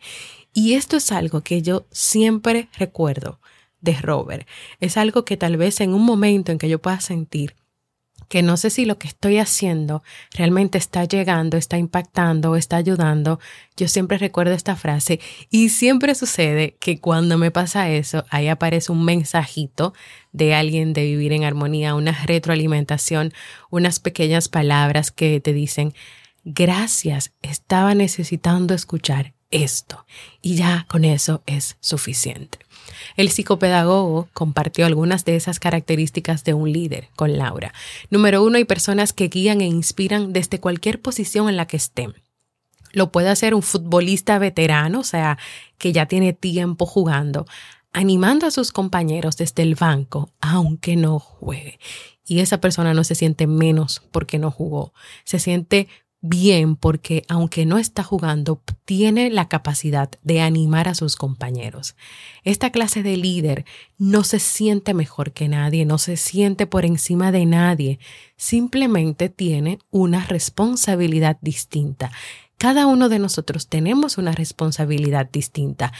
Y 0.52 0.74
esto 0.74 0.98
es 0.98 1.10
algo 1.10 1.40
que 1.40 1.62
yo 1.62 1.86
siempre 1.90 2.68
recuerdo 2.76 3.40
de 3.80 3.94
Robert. 3.94 4.46
Es 4.78 4.98
algo 4.98 5.24
que 5.24 5.38
tal 5.38 5.56
vez 5.56 5.80
en 5.80 5.94
un 5.94 6.04
momento 6.04 6.52
en 6.52 6.58
que 6.58 6.68
yo 6.68 6.80
pueda 6.80 7.00
sentir 7.00 7.56
que 8.30 8.42
no 8.42 8.56
sé 8.56 8.70
si 8.70 8.84
lo 8.84 8.96
que 8.96 9.08
estoy 9.08 9.38
haciendo 9.38 10.04
realmente 10.32 10.78
está 10.78 11.04
llegando, 11.04 11.56
está 11.56 11.78
impactando 11.78 12.54
está 12.56 12.76
ayudando, 12.76 13.40
yo 13.76 13.88
siempre 13.88 14.18
recuerdo 14.18 14.54
esta 14.54 14.76
frase 14.76 15.18
y 15.50 15.70
siempre 15.70 16.14
sucede 16.14 16.76
que 16.78 17.00
cuando 17.00 17.38
me 17.38 17.50
pasa 17.50 17.90
eso, 17.90 18.24
ahí 18.30 18.46
aparece 18.46 18.92
un 18.92 19.04
mensajito 19.04 19.94
de 20.32 20.54
alguien 20.54 20.92
de 20.92 21.02
vivir 21.02 21.32
en 21.32 21.42
armonía, 21.42 21.96
una 21.96 22.12
retroalimentación, 22.24 23.32
unas 23.68 23.98
pequeñas 23.98 24.48
palabras 24.48 25.10
que 25.10 25.40
te 25.40 25.52
dicen, 25.52 25.92
gracias, 26.44 27.32
estaba 27.42 27.96
necesitando 27.96 28.74
escuchar 28.74 29.34
esto 29.50 30.06
y 30.40 30.54
ya 30.54 30.86
con 30.88 31.04
eso 31.04 31.42
es 31.46 31.76
suficiente. 31.80 32.60
El 33.16 33.30
psicopedagogo 33.30 34.28
compartió 34.32 34.86
algunas 34.86 35.24
de 35.24 35.36
esas 35.36 35.60
características 35.60 36.44
de 36.44 36.54
un 36.54 36.72
líder 36.72 37.08
con 37.16 37.36
Laura. 37.36 37.72
Número 38.10 38.42
uno, 38.42 38.56
hay 38.56 38.64
personas 38.64 39.12
que 39.12 39.28
guían 39.28 39.60
e 39.60 39.66
inspiran 39.66 40.32
desde 40.32 40.60
cualquier 40.60 41.00
posición 41.00 41.48
en 41.48 41.56
la 41.56 41.66
que 41.66 41.76
estén. 41.76 42.14
Lo 42.92 43.12
puede 43.12 43.28
hacer 43.28 43.54
un 43.54 43.62
futbolista 43.62 44.38
veterano, 44.38 45.00
o 45.00 45.04
sea, 45.04 45.38
que 45.78 45.92
ya 45.92 46.06
tiene 46.06 46.32
tiempo 46.32 46.86
jugando, 46.86 47.46
animando 47.92 48.46
a 48.46 48.50
sus 48.50 48.72
compañeros 48.72 49.36
desde 49.36 49.62
el 49.62 49.74
banco, 49.74 50.32
aunque 50.40 50.96
no 50.96 51.18
juegue. 51.18 51.78
Y 52.24 52.40
esa 52.40 52.60
persona 52.60 52.94
no 52.94 53.04
se 53.04 53.14
siente 53.14 53.46
menos 53.46 54.02
porque 54.12 54.38
no 54.38 54.50
jugó, 54.50 54.92
se 55.24 55.38
siente 55.38 55.88
bien 56.20 56.76
porque 56.76 57.24
aunque 57.28 57.64
no 57.66 57.78
está 57.78 58.02
jugando, 58.02 58.60
tiene 58.84 59.30
la 59.30 59.48
capacidad 59.48 60.10
de 60.22 60.40
animar 60.40 60.88
a 60.88 60.94
sus 60.94 61.16
compañeros. 61.16 61.96
Esta 62.44 62.70
clase 62.70 63.02
de 63.02 63.16
líder 63.16 63.64
no 63.98 64.24
se 64.24 64.38
siente 64.38 64.94
mejor 64.94 65.32
que 65.32 65.48
nadie, 65.48 65.84
no 65.84 65.98
se 65.98 66.16
siente 66.16 66.66
por 66.66 66.84
encima 66.84 67.32
de 67.32 67.46
nadie, 67.46 67.98
simplemente 68.36 69.28
tiene 69.28 69.78
una 69.90 70.24
responsabilidad 70.26 71.38
distinta. 71.40 72.10
Cada 72.58 72.86
uno 72.86 73.08
de 73.08 73.18
nosotros 73.18 73.68
tenemos 73.68 74.18
una 74.18 74.32
responsabilidad 74.32 75.30
distinta. 75.32 75.92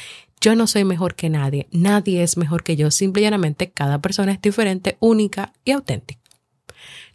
Yo 0.43 0.55
no 0.55 0.67
soy 0.67 0.85
mejor 0.85 1.15
que 1.15 1.31
nadie, 1.31 1.69
nadie 1.71 2.23
es 2.23 2.37
mejor 2.37 2.63
que 2.63 2.77
yo, 2.77 2.91
simplemente 2.91 3.71
cada 3.71 4.01
persona 4.01 4.33
es 4.33 4.43
diferente, 4.43 4.97
única 5.01 5.53
y 5.65 5.73
auténtica. 5.73 6.20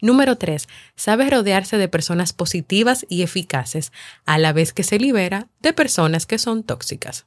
Número 0.01 0.35
3. 0.35 0.67
Sabe 0.95 1.29
rodearse 1.29 1.77
de 1.77 1.87
personas 1.87 2.33
positivas 2.33 3.05
y 3.09 3.23
eficaces, 3.23 3.91
a 4.25 4.37
la 4.37 4.53
vez 4.53 4.73
que 4.73 4.83
se 4.83 4.99
libera 4.99 5.47
de 5.61 5.73
personas 5.73 6.25
que 6.25 6.37
son 6.37 6.63
tóxicas. 6.63 7.25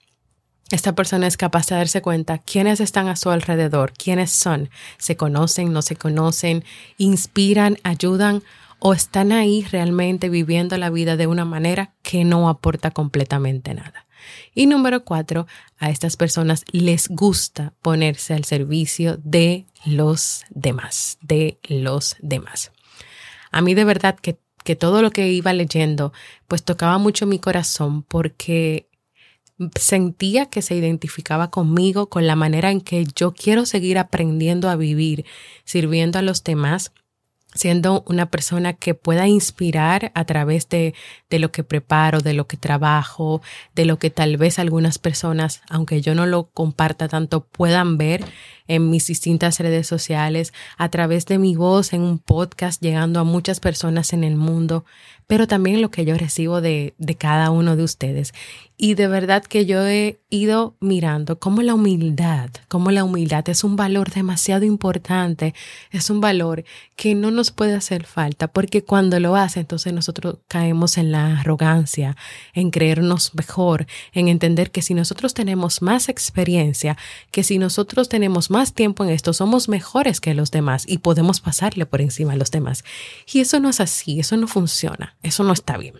Esta 0.70 0.94
persona 0.94 1.26
es 1.26 1.38
capaz 1.38 1.66
de 1.68 1.76
darse 1.76 2.02
cuenta 2.02 2.38
quiénes 2.38 2.80
están 2.80 3.08
a 3.08 3.16
su 3.16 3.30
alrededor, 3.30 3.92
quiénes 3.92 4.30
son, 4.30 4.68
se 4.98 5.16
conocen, 5.16 5.72
no 5.72 5.80
se 5.80 5.96
conocen, 5.96 6.62
inspiran, 6.98 7.78
ayudan 7.84 8.42
o 8.78 8.92
están 8.92 9.32
ahí 9.32 9.66
realmente 9.70 10.28
viviendo 10.28 10.76
la 10.76 10.90
vida 10.90 11.16
de 11.16 11.26
una 11.26 11.46
manera 11.46 11.94
que 12.02 12.24
no 12.24 12.50
aporta 12.50 12.90
completamente 12.90 13.72
nada. 13.72 14.07
Y 14.54 14.66
número 14.66 15.04
cuatro, 15.04 15.46
a 15.78 15.90
estas 15.90 16.16
personas 16.16 16.64
les 16.72 17.08
gusta 17.08 17.74
ponerse 17.82 18.34
al 18.34 18.44
servicio 18.44 19.18
de 19.22 19.66
los 19.84 20.44
demás, 20.50 21.18
de 21.22 21.58
los 21.68 22.16
demás. 22.20 22.72
A 23.50 23.60
mí 23.60 23.74
de 23.74 23.84
verdad 23.84 24.16
que, 24.16 24.38
que 24.64 24.76
todo 24.76 25.02
lo 25.02 25.10
que 25.10 25.28
iba 25.30 25.52
leyendo 25.52 26.12
pues 26.46 26.64
tocaba 26.64 26.98
mucho 26.98 27.26
mi 27.26 27.38
corazón 27.38 28.02
porque 28.02 28.88
sentía 29.78 30.46
que 30.46 30.62
se 30.62 30.76
identificaba 30.76 31.50
conmigo, 31.50 32.08
con 32.08 32.26
la 32.26 32.36
manera 32.36 32.70
en 32.70 32.80
que 32.80 33.04
yo 33.16 33.32
quiero 33.32 33.66
seguir 33.66 33.98
aprendiendo 33.98 34.68
a 34.70 34.76
vivir, 34.76 35.24
sirviendo 35.64 36.18
a 36.18 36.22
los 36.22 36.44
demás 36.44 36.92
siendo 37.54 38.04
una 38.06 38.26
persona 38.26 38.74
que 38.74 38.94
pueda 38.94 39.26
inspirar 39.26 40.12
a 40.14 40.24
través 40.24 40.68
de, 40.68 40.94
de, 41.30 41.38
lo 41.38 41.50
que 41.50 41.64
preparo, 41.64 42.20
de 42.20 42.34
lo 42.34 42.46
que 42.46 42.56
trabajo, 42.56 43.42
de 43.74 43.84
lo 43.84 43.98
que 43.98 44.10
tal 44.10 44.36
vez 44.36 44.58
algunas 44.58 44.98
personas, 44.98 45.62
aunque 45.68 46.00
yo 46.00 46.14
no 46.14 46.26
lo 46.26 46.50
comparta 46.50 47.08
tanto, 47.08 47.44
puedan 47.44 47.96
ver 47.96 48.24
en 48.68 48.90
mis 48.90 49.06
distintas 49.06 49.58
redes 49.58 49.86
sociales, 49.86 50.52
a 50.76 50.88
través 50.90 51.26
de 51.26 51.38
mi 51.38 51.56
voz 51.56 51.92
en 51.92 52.02
un 52.02 52.18
podcast, 52.18 52.80
llegando 52.80 53.18
a 53.18 53.24
muchas 53.24 53.58
personas 53.58 54.12
en 54.12 54.22
el 54.22 54.36
mundo, 54.36 54.84
pero 55.26 55.46
también 55.46 55.82
lo 55.82 55.90
que 55.90 56.04
yo 56.04 56.16
recibo 56.16 56.60
de, 56.60 56.94
de 56.98 57.16
cada 57.16 57.50
uno 57.50 57.76
de 57.76 57.84
ustedes. 57.84 58.32
Y 58.80 58.94
de 58.94 59.08
verdad 59.08 59.42
que 59.42 59.66
yo 59.66 59.84
he 59.84 60.20
ido 60.30 60.76
mirando 60.78 61.40
cómo 61.40 61.62
la 61.62 61.74
humildad, 61.74 62.48
cómo 62.68 62.92
la 62.92 63.02
humildad 63.02 63.48
es 63.48 63.64
un 63.64 63.74
valor 63.74 64.10
demasiado 64.10 64.64
importante, 64.64 65.52
es 65.90 66.10
un 66.10 66.20
valor 66.20 66.64
que 66.94 67.16
no 67.16 67.32
nos 67.32 67.50
puede 67.50 67.74
hacer 67.74 68.04
falta, 68.06 68.46
porque 68.46 68.84
cuando 68.84 69.18
lo 69.18 69.34
hace, 69.34 69.60
entonces 69.60 69.92
nosotros 69.92 70.38
caemos 70.46 70.96
en 70.96 71.10
la 71.10 71.40
arrogancia, 71.40 72.16
en 72.54 72.70
creernos 72.70 73.34
mejor, 73.34 73.86
en 74.12 74.28
entender 74.28 74.70
que 74.70 74.82
si 74.82 74.94
nosotros 74.94 75.34
tenemos 75.34 75.82
más 75.82 76.08
experiencia, 76.08 76.96
que 77.32 77.42
si 77.42 77.58
nosotros 77.58 78.08
tenemos 78.08 78.50
más 78.50 78.57
tiempo 78.66 79.04
en 79.04 79.10
esto, 79.10 79.32
somos 79.32 79.68
mejores 79.68 80.20
que 80.20 80.34
los 80.34 80.50
demás 80.50 80.84
y 80.86 80.98
podemos 80.98 81.40
pasarle 81.40 81.86
por 81.86 82.00
encima 82.00 82.32
a 82.32 82.36
los 82.36 82.50
demás. 82.50 82.84
Y 83.32 83.40
eso 83.40 83.60
no 83.60 83.68
es 83.68 83.80
así, 83.80 84.20
eso 84.20 84.36
no 84.36 84.46
funciona, 84.46 85.16
eso 85.22 85.44
no 85.44 85.52
está 85.52 85.76
bien. 85.76 85.94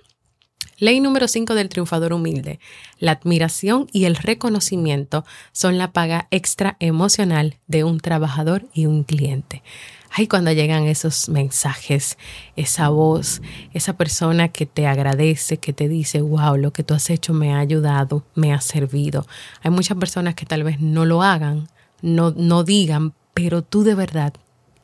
Ley 0.80 1.00
número 1.00 1.26
5 1.26 1.56
del 1.56 1.68
triunfador 1.68 2.12
humilde. 2.12 2.60
La 3.00 3.12
admiración 3.12 3.88
y 3.92 4.04
el 4.04 4.14
reconocimiento 4.14 5.24
son 5.50 5.76
la 5.76 5.92
paga 5.92 6.28
extra 6.30 6.76
emocional 6.78 7.56
de 7.66 7.82
un 7.82 7.98
trabajador 7.98 8.64
y 8.72 8.86
un 8.86 9.02
cliente. 9.02 9.64
Ay, 10.10 10.28
cuando 10.28 10.52
llegan 10.52 10.84
esos 10.84 11.28
mensajes, 11.28 12.16
esa 12.54 12.90
voz, 12.90 13.42
esa 13.72 13.96
persona 13.96 14.48
que 14.48 14.66
te 14.66 14.86
agradece, 14.86 15.58
que 15.58 15.72
te 15.72 15.88
dice, 15.88 16.22
wow, 16.22 16.56
lo 16.56 16.72
que 16.72 16.84
tú 16.84 16.94
has 16.94 17.10
hecho 17.10 17.34
me 17.34 17.52
ha 17.52 17.58
ayudado, 17.58 18.24
me 18.36 18.52
ha 18.54 18.60
servido. 18.60 19.26
Hay 19.62 19.72
muchas 19.72 19.98
personas 19.98 20.36
que 20.36 20.46
tal 20.46 20.62
vez 20.62 20.80
no 20.80 21.04
lo 21.04 21.24
hagan, 21.24 21.68
no, 22.02 22.64
digan, 22.64 23.14
pero 23.34 23.62
tú 23.62 23.82
de 23.84 23.94
verdad 23.94 24.34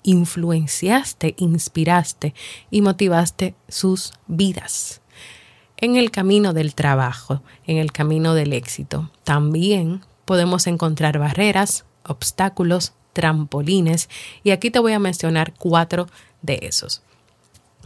influenciaste, 0.02 1.34
inspiraste 1.38 2.34
y 2.70 2.82
motivaste 2.82 3.54
sus 3.68 4.12
vidas 4.26 5.00
en 5.76 5.96
el 5.96 6.10
camino 6.10 6.52
del 6.52 6.74
trabajo, 6.74 7.42
en 7.66 7.78
el 7.78 7.92
camino 7.92 8.34
del 8.34 8.52
éxito. 8.52 9.10
También 9.24 10.02
podemos 10.24 10.66
encontrar 10.66 11.18
barreras, 11.18 11.84
obstáculos, 12.04 12.92
trampolines 13.12 14.08
y 14.42 14.50
aquí 14.50 14.70
te 14.70 14.78
voy 14.78 14.92
a 14.92 14.98
mencionar 14.98 15.54
cuatro 15.54 16.06
de 16.42 16.58
esos. 16.62 17.02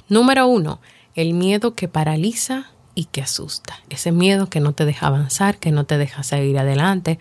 Número 0.08 0.46
uno, 0.46 0.80
el 1.14 1.34
miedo 1.34 1.74
que 1.74 1.88
paraliza 1.88 2.70
y 2.94 3.04
que 3.04 3.22
asusta. 3.22 3.80
Ese 3.90 4.10
miedo 4.10 4.48
que 4.48 4.58
no 4.58 4.72
te 4.72 4.84
deja 4.84 5.06
avanzar, 5.06 5.58
que 5.58 5.70
no 5.70 5.84
te 5.84 5.98
deja 5.98 6.24
seguir 6.24 6.58
adelante 6.58 7.18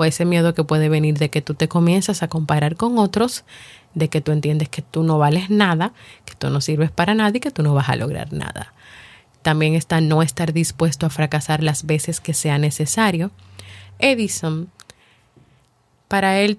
o 0.00 0.04
ese 0.04 0.24
miedo 0.24 0.54
que 0.54 0.64
puede 0.64 0.88
venir 0.88 1.18
de 1.18 1.28
que 1.28 1.42
tú 1.42 1.52
te 1.52 1.68
comienzas 1.68 2.22
a 2.22 2.28
comparar 2.28 2.76
con 2.76 2.98
otros, 2.98 3.44
de 3.92 4.08
que 4.08 4.22
tú 4.22 4.32
entiendes 4.32 4.70
que 4.70 4.80
tú 4.80 5.02
no 5.02 5.18
vales 5.18 5.50
nada, 5.50 5.92
que 6.24 6.34
tú 6.34 6.48
no 6.48 6.62
sirves 6.62 6.90
para 6.90 7.12
nada 7.14 7.36
y 7.36 7.40
que 7.40 7.50
tú 7.50 7.62
no 7.62 7.74
vas 7.74 7.90
a 7.90 7.96
lograr 7.96 8.32
nada. 8.32 8.72
También 9.42 9.74
está 9.74 10.00
no 10.00 10.22
estar 10.22 10.54
dispuesto 10.54 11.04
a 11.04 11.10
fracasar 11.10 11.62
las 11.62 11.84
veces 11.84 12.18
que 12.20 12.32
sea 12.32 12.56
necesario. 12.56 13.30
Edison, 13.98 14.70
para 16.08 16.38
él, 16.40 16.58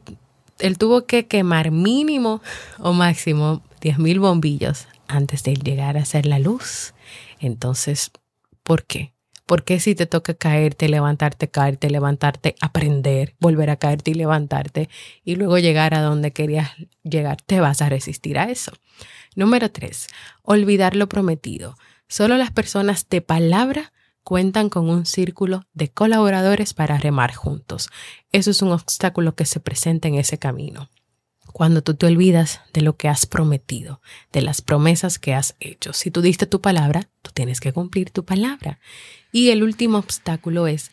él 0.59 0.77
tuvo 0.77 1.07
que 1.07 1.25
quemar 1.25 1.71
mínimo 1.71 2.43
o 2.77 2.93
máximo 2.93 3.63
10.000 3.81 4.19
bombillos 4.19 4.87
antes 5.07 5.41
de 5.41 5.55
llegar 5.55 5.97
a 5.97 6.05
ser 6.05 6.27
la 6.27 6.37
luz. 6.37 6.93
Entonces, 7.39 8.11
¿por 8.61 8.83
qué? 8.83 9.13
¿Por 9.51 9.65
qué 9.65 9.81
si 9.81 9.95
te 9.95 10.05
toca 10.05 10.33
caerte, 10.33 10.87
levantarte, 10.87 11.49
caerte, 11.49 11.89
levantarte, 11.89 12.55
aprender, 12.61 13.35
volver 13.37 13.69
a 13.69 13.75
caerte 13.75 14.11
y 14.11 14.13
levantarte 14.13 14.87
y 15.25 15.35
luego 15.35 15.57
llegar 15.57 15.93
a 15.93 15.99
donde 15.99 16.31
querías 16.31 16.71
llegar, 17.03 17.41
te 17.41 17.59
vas 17.59 17.81
a 17.81 17.89
resistir 17.89 18.39
a 18.39 18.49
eso? 18.49 18.71
Número 19.35 19.69
tres, 19.69 20.07
olvidar 20.41 20.95
lo 20.95 21.09
prometido. 21.09 21.75
Solo 22.07 22.37
las 22.37 22.51
personas 22.51 23.09
de 23.09 23.19
palabra 23.19 23.91
cuentan 24.23 24.69
con 24.69 24.89
un 24.89 25.05
círculo 25.05 25.65
de 25.73 25.91
colaboradores 25.91 26.73
para 26.73 26.97
remar 26.97 27.35
juntos. 27.35 27.89
Eso 28.31 28.51
es 28.51 28.61
un 28.61 28.71
obstáculo 28.71 29.35
que 29.35 29.43
se 29.43 29.59
presenta 29.59 30.07
en 30.07 30.15
ese 30.15 30.39
camino. 30.39 30.89
Cuando 31.53 31.81
tú 31.81 31.93
te 31.93 32.05
olvidas 32.05 32.61
de 32.73 32.81
lo 32.81 32.95
que 32.95 33.07
has 33.07 33.25
prometido, 33.25 34.01
de 34.31 34.41
las 34.41 34.61
promesas 34.61 35.19
que 35.19 35.33
has 35.33 35.55
hecho. 35.59 35.93
Si 35.93 36.11
tú 36.11 36.21
diste 36.21 36.45
tu 36.45 36.61
palabra, 36.61 37.09
tú 37.21 37.31
tienes 37.33 37.59
que 37.59 37.73
cumplir 37.73 38.09
tu 38.09 38.25
palabra. 38.25 38.79
Y 39.31 39.49
el 39.49 39.63
último 39.63 39.97
obstáculo 39.97 40.67
es 40.67 40.91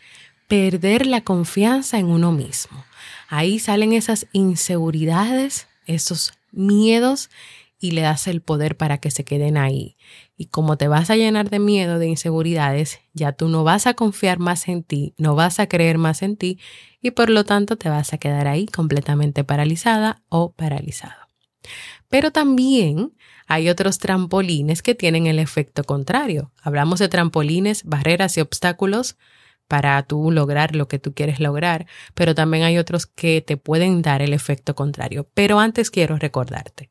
perder 0.49 1.07
la 1.07 1.21
confianza 1.21 1.99
en 1.99 2.07
uno 2.07 2.33
mismo. 2.33 2.85
Ahí 3.29 3.59
salen 3.59 3.93
esas 3.93 4.27
inseguridades, 4.33 5.69
esos 5.87 6.33
miedos 6.51 7.31
y 7.79 7.93
le 7.93 8.01
das 8.01 8.27
el 8.27 8.41
poder 8.41 8.77
para 8.77 8.99
que 8.99 9.11
se 9.11 9.25
queden 9.25 9.57
ahí. 9.57 9.97
Y 10.41 10.47
como 10.47 10.79
te 10.79 10.87
vas 10.87 11.11
a 11.11 11.17
llenar 11.17 11.51
de 11.51 11.59
miedo, 11.59 11.99
de 11.99 12.07
inseguridades, 12.07 13.01
ya 13.13 13.33
tú 13.33 13.49
no 13.49 13.65
vas 13.65 13.89
a 13.89 13.95
confiar 13.95 14.39
más 14.39 14.69
en 14.69 14.85
ti, 14.85 15.13
no 15.19 15.35
vas 15.35 15.59
a 15.59 15.67
creer 15.67 15.99
más 15.99 16.23
en 16.23 16.37
ti 16.37 16.61
y 17.03 17.11
por 17.11 17.29
lo 17.29 17.45
tanto 17.45 17.77
te 17.77 17.89
vas 17.89 18.13
a 18.13 18.19
quedar 18.19 18.47
ahí 18.47 18.67
completamente 18.67 19.43
paralizada 19.43 20.23
o 20.29 20.53
paralizado. 20.53 21.27
Pero 22.09 22.31
también 22.31 23.15
hay 23.49 23.69
otros 23.69 23.99
trampolines 23.99 24.81
que 24.81 24.95
tienen 24.95 25.27
el 25.27 25.41
efecto 25.41 25.83
contrario. 25.83 26.53
Hablamos 26.63 27.01
de 27.01 27.09
trampolines, 27.09 27.83
barreras 27.83 28.37
y 28.37 28.41
obstáculos 28.41 29.17
para 29.67 30.01
tú 30.05 30.31
lograr 30.31 30.77
lo 30.77 30.87
que 30.87 31.01
tú 31.01 31.15
quieres 31.15 31.41
lograr, 31.41 31.87
pero 32.15 32.37
también 32.37 32.63
hay 32.63 32.79
otros 32.79 33.07
que 33.07 33.43
te 33.43 33.57
pueden 33.57 34.03
dar 34.03 34.23
el 34.23 34.33
efecto 34.33 34.77
contrario. 34.77 35.29
Pero 35.35 35.59
antes 35.59 35.91
quiero 35.91 36.17
recordarte, 36.17 36.91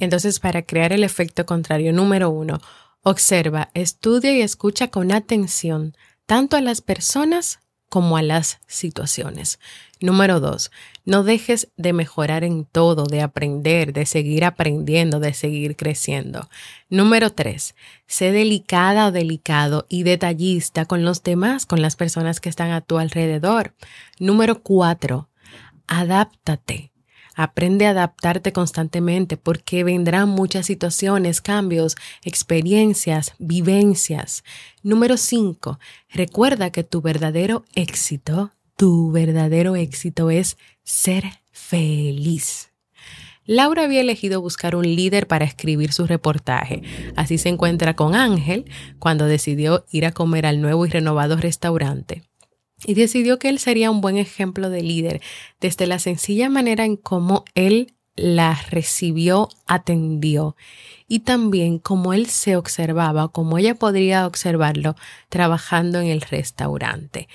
Entonces, 0.00 0.40
para 0.40 0.62
crear 0.62 0.92
el 0.92 1.04
efecto 1.04 1.46
contrario, 1.46 1.92
número 1.92 2.30
uno, 2.30 2.60
observa, 3.02 3.70
estudia 3.74 4.32
y 4.32 4.40
escucha 4.40 4.88
con 4.88 5.12
atención 5.12 5.94
tanto 6.26 6.56
a 6.56 6.60
las 6.60 6.80
personas 6.80 7.60
como 7.90 8.16
a 8.16 8.22
las 8.22 8.60
situaciones. 8.66 9.58
Número 10.00 10.38
dos, 10.38 10.70
no 11.04 11.24
dejes 11.24 11.68
de 11.76 11.92
mejorar 11.92 12.44
en 12.44 12.64
todo, 12.64 13.04
de 13.04 13.20
aprender, 13.20 13.92
de 13.92 14.06
seguir 14.06 14.44
aprendiendo, 14.44 15.18
de 15.18 15.34
seguir 15.34 15.76
creciendo. 15.76 16.48
Número 16.88 17.30
tres, 17.30 17.74
sé 18.06 18.30
delicada 18.30 19.08
o 19.08 19.12
delicado 19.12 19.86
y 19.88 20.04
detallista 20.04 20.86
con 20.86 21.04
los 21.04 21.22
demás, 21.22 21.66
con 21.66 21.82
las 21.82 21.96
personas 21.96 22.40
que 22.40 22.48
están 22.48 22.70
a 22.70 22.80
tu 22.80 22.98
alrededor. 22.98 23.74
Número 24.20 24.62
cuatro, 24.62 25.28
adáptate. 25.88 26.92
Aprende 27.34 27.86
a 27.86 27.90
adaptarte 27.90 28.52
constantemente 28.52 29.36
porque 29.36 29.84
vendrán 29.84 30.28
muchas 30.28 30.66
situaciones, 30.66 31.40
cambios, 31.40 31.96
experiencias, 32.24 33.34
vivencias. 33.38 34.44
Número 34.82 35.16
5. 35.16 35.78
Recuerda 36.10 36.70
que 36.70 36.84
tu 36.84 37.00
verdadero 37.00 37.64
éxito, 37.74 38.52
tu 38.76 39.10
verdadero 39.12 39.76
éxito 39.76 40.30
es 40.30 40.56
ser 40.82 41.24
feliz. 41.52 42.70
Laura 43.46 43.84
había 43.84 44.00
elegido 44.00 44.40
buscar 44.40 44.76
un 44.76 44.84
líder 44.84 45.26
para 45.26 45.44
escribir 45.44 45.92
su 45.92 46.06
reportaje. 46.06 46.82
Así 47.16 47.36
se 47.38 47.48
encuentra 47.48 47.96
con 47.96 48.14
Ángel 48.14 48.66
cuando 48.98 49.26
decidió 49.26 49.84
ir 49.90 50.06
a 50.06 50.12
comer 50.12 50.46
al 50.46 50.60
nuevo 50.60 50.86
y 50.86 50.90
renovado 50.90 51.36
restaurante 51.36 52.29
y 52.86 52.94
decidió 52.94 53.38
que 53.38 53.48
él 53.48 53.58
sería 53.58 53.90
un 53.90 54.00
buen 54.00 54.16
ejemplo 54.16 54.70
de 54.70 54.82
líder 54.82 55.20
desde 55.60 55.86
la 55.86 55.98
sencilla 55.98 56.48
manera 56.48 56.84
en 56.84 56.96
cómo 56.96 57.44
él 57.54 57.94
la 58.16 58.60
recibió, 58.70 59.48
atendió 59.66 60.56
y 61.08 61.20
también 61.20 61.78
cómo 61.78 62.12
él 62.12 62.26
se 62.26 62.56
observaba, 62.56 63.28
cómo 63.28 63.58
ella 63.58 63.74
podría 63.74 64.26
observarlo 64.26 64.94
trabajando 65.28 66.00
en 66.00 66.08
el 66.08 66.20
restaurante. 66.20 67.28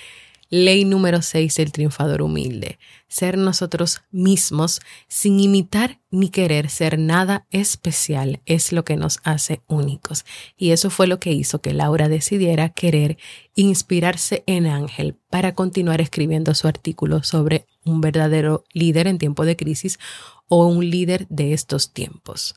Ley 0.56 0.86
número 0.86 1.22
6 1.22 1.54
del 1.56 1.74
triunfador 1.74 2.22
humilde. 2.22 2.80
Ser 3.10 3.38
nosotros 3.38 4.04
mismos 4.10 4.80
sin 5.10 5.42
imitar 5.42 6.00
ni 6.12 6.30
querer 6.30 6.70
ser 6.70 6.98
nada 6.98 7.46
especial 7.52 8.40
es 8.46 8.72
lo 8.72 8.86
que 8.86 8.96
nos 8.96 9.20
hace 9.26 9.64
únicos. 9.68 10.24
Y 10.56 10.72
eso 10.72 10.90
fue 10.90 11.08
lo 11.08 11.20
que 11.20 11.34
hizo 11.34 11.60
que 11.60 11.74
Laura 11.74 12.08
decidiera 12.08 12.70
querer 12.70 13.18
inspirarse 13.54 14.46
en 14.48 14.66
Ángel 14.66 15.18
para 15.30 15.54
continuar 15.56 16.00
escribiendo 16.00 16.56
su 16.56 16.70
artículo 16.70 17.22
sobre 17.24 17.66
un 17.84 18.00
verdadero 18.00 18.64
líder 18.72 19.08
en 19.08 19.18
tiempo 19.18 19.44
de 19.44 19.58
crisis 19.58 20.00
o 20.48 20.68
un 20.68 20.90
líder 20.90 21.28
de 21.28 21.52
estos 21.52 21.92
tiempos. 21.92 22.56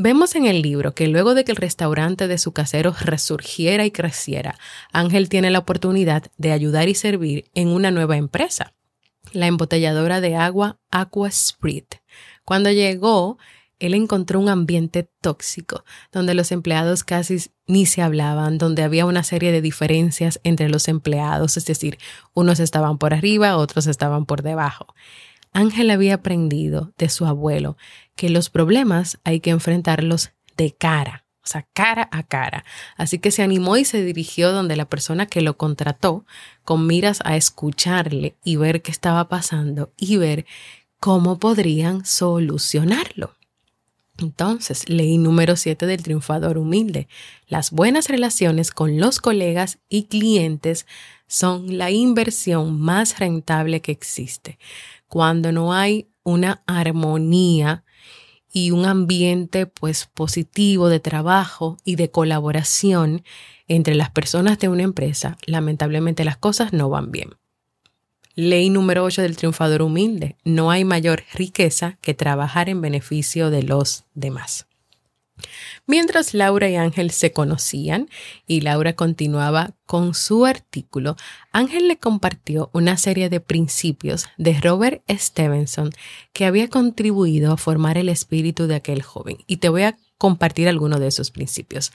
Vemos 0.00 0.36
en 0.36 0.46
el 0.46 0.62
libro 0.62 0.94
que 0.94 1.08
luego 1.08 1.34
de 1.34 1.42
que 1.42 1.50
el 1.50 1.56
restaurante 1.56 2.28
de 2.28 2.38
su 2.38 2.52
casero 2.52 2.94
resurgiera 3.00 3.84
y 3.84 3.90
creciera, 3.90 4.56
Ángel 4.92 5.28
tiene 5.28 5.50
la 5.50 5.58
oportunidad 5.58 6.22
de 6.36 6.52
ayudar 6.52 6.88
y 6.88 6.94
servir 6.94 7.50
en 7.54 7.66
una 7.66 7.90
nueva 7.90 8.16
empresa, 8.16 8.74
la 9.32 9.48
embotelladora 9.48 10.20
de 10.20 10.36
agua 10.36 10.78
Aqua 10.92 11.26
Spirit. 11.26 11.96
Cuando 12.44 12.70
llegó, 12.70 13.38
él 13.80 13.92
encontró 13.92 14.38
un 14.38 14.48
ambiente 14.48 15.10
tóxico, 15.20 15.84
donde 16.12 16.34
los 16.34 16.52
empleados 16.52 17.02
casi 17.02 17.50
ni 17.66 17.84
se 17.84 18.00
hablaban, 18.00 18.56
donde 18.56 18.84
había 18.84 19.04
una 19.04 19.24
serie 19.24 19.50
de 19.50 19.62
diferencias 19.62 20.38
entre 20.44 20.68
los 20.68 20.86
empleados, 20.86 21.56
es 21.56 21.66
decir, 21.66 21.98
unos 22.34 22.60
estaban 22.60 22.98
por 22.98 23.14
arriba, 23.14 23.56
otros 23.56 23.88
estaban 23.88 24.26
por 24.26 24.42
debajo. 24.42 24.94
Ángel 25.52 25.90
había 25.90 26.14
aprendido 26.14 26.92
de 26.98 27.08
su 27.08 27.26
abuelo 27.26 27.76
que 28.16 28.28
los 28.28 28.50
problemas 28.50 29.18
hay 29.24 29.40
que 29.40 29.50
enfrentarlos 29.50 30.32
de 30.56 30.74
cara, 30.74 31.24
o 31.42 31.46
sea, 31.46 31.66
cara 31.72 32.08
a 32.12 32.22
cara. 32.22 32.64
Así 32.96 33.18
que 33.18 33.30
se 33.30 33.42
animó 33.42 33.76
y 33.76 33.84
se 33.84 34.04
dirigió 34.04 34.52
donde 34.52 34.76
la 34.76 34.88
persona 34.88 35.26
que 35.26 35.40
lo 35.40 35.56
contrató, 35.56 36.26
con 36.64 36.86
miras 36.86 37.20
a 37.24 37.36
escucharle 37.36 38.36
y 38.44 38.56
ver 38.56 38.82
qué 38.82 38.90
estaba 38.90 39.28
pasando 39.28 39.92
y 39.96 40.16
ver 40.16 40.46
cómo 41.00 41.38
podrían 41.38 42.04
solucionarlo. 42.04 43.34
Entonces, 44.18 44.88
ley 44.88 45.16
número 45.16 45.54
7 45.54 45.86
del 45.86 46.02
triunfador 46.02 46.58
humilde. 46.58 47.06
Las 47.46 47.70
buenas 47.70 48.08
relaciones 48.08 48.72
con 48.72 48.98
los 48.98 49.20
colegas 49.20 49.78
y 49.88 50.04
clientes 50.04 50.86
son 51.28 51.78
la 51.78 51.90
inversión 51.90 52.80
más 52.80 53.20
rentable 53.20 53.80
que 53.80 53.92
existe. 53.92 54.58
Cuando 55.08 55.52
no 55.52 55.72
hay 55.72 56.08
una 56.22 56.62
armonía 56.66 57.84
y 58.52 58.70
un 58.70 58.86
ambiente 58.86 59.66
pues 59.66 60.06
positivo 60.06 60.88
de 60.88 61.00
trabajo 61.00 61.76
y 61.84 61.96
de 61.96 62.10
colaboración 62.10 63.22
entre 63.66 63.94
las 63.94 64.10
personas 64.10 64.58
de 64.58 64.68
una 64.68 64.82
empresa, 64.82 65.38
lamentablemente 65.46 66.24
las 66.24 66.36
cosas 66.36 66.72
no 66.72 66.88
van 66.88 67.10
bien. 67.10 67.30
Ley 68.34 68.70
número 68.70 69.02
8 69.02 69.22
del 69.22 69.36
triunfador 69.36 69.82
humilde. 69.82 70.36
No 70.44 70.70
hay 70.70 70.84
mayor 70.84 71.24
riqueza 71.34 71.98
que 72.00 72.14
trabajar 72.14 72.68
en 72.68 72.80
beneficio 72.80 73.50
de 73.50 73.64
los 73.64 74.04
demás. 74.14 74.67
Mientras 75.86 76.34
Laura 76.34 76.68
y 76.68 76.76
Ángel 76.76 77.10
se 77.10 77.32
conocían 77.32 78.08
y 78.46 78.60
Laura 78.60 78.94
continuaba 78.94 79.74
con 79.86 80.14
su 80.14 80.46
artículo, 80.46 81.16
Ángel 81.52 81.88
le 81.88 81.98
compartió 81.98 82.70
una 82.72 82.96
serie 82.96 83.28
de 83.28 83.40
principios 83.40 84.26
de 84.36 84.60
Robert 84.60 85.02
Stevenson 85.10 85.90
que 86.32 86.44
había 86.44 86.68
contribuido 86.68 87.52
a 87.52 87.56
formar 87.56 87.98
el 87.98 88.08
espíritu 88.08 88.66
de 88.66 88.76
aquel 88.76 89.02
joven. 89.02 89.38
Y 89.46 89.58
te 89.58 89.68
voy 89.68 89.82
a 89.82 89.96
compartir 90.18 90.68
algunos 90.68 91.00
de 91.00 91.06
esos 91.06 91.30
principios. 91.30 91.92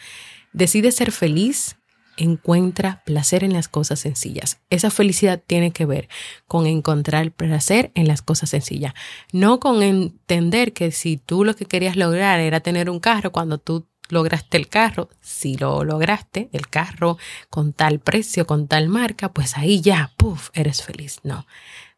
Decide 0.54 0.92
ser 0.92 1.12
feliz 1.12 1.76
encuentra 2.18 3.02
placer 3.06 3.44
en 3.44 3.54
las 3.54 3.68
cosas 3.68 4.00
sencillas. 4.00 4.60
Esa 4.70 4.90
felicidad 4.90 5.42
tiene 5.46 5.72
que 5.72 5.86
ver 5.86 6.10
con 6.48 6.68
encontrar 6.68 7.32
placer 7.32 7.92
en 7.96 8.08
las 8.08 8.22
cosas 8.22 8.50
sencillas, 8.50 8.94
no 9.32 9.60
con 9.60 9.84
entender 9.84 10.74
que 10.74 10.92
si 10.92 11.18
tú 11.18 11.44
lo 11.44 11.56
que 11.56 11.66
querías 11.66 11.96
lograr 11.96 12.40
era 12.40 12.60
tener 12.60 12.90
un 12.90 13.00
carro, 13.00 13.32
cuando 13.32 13.58
tú 13.58 13.88
lograste 14.10 14.58
el 14.58 14.68
carro, 14.68 15.10
si 15.22 15.58
lo 15.58 15.84
lograste, 15.84 16.50
el 16.54 16.68
carro 16.68 17.18
con 17.50 17.74
tal 17.74 18.00
precio, 18.00 18.46
con 18.46 18.68
tal 18.68 18.88
marca, 18.88 19.32
pues 19.32 19.58
ahí 19.58 19.82
ya, 19.82 20.14
puff, 20.18 20.50
eres 20.54 20.84
feliz. 20.84 21.20
No. 21.24 21.46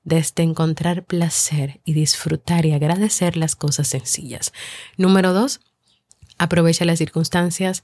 Desde 0.03 0.43
encontrar 0.43 1.03
placer 1.03 1.81
y 1.83 1.93
disfrutar 1.93 2.65
y 2.65 2.73
agradecer 2.73 3.37
las 3.37 3.55
cosas 3.55 3.87
sencillas. 3.87 4.53
Número 4.97 5.33
dos, 5.33 5.61
aprovecha 6.37 6.85
las 6.85 6.99
circunstancias 6.99 7.83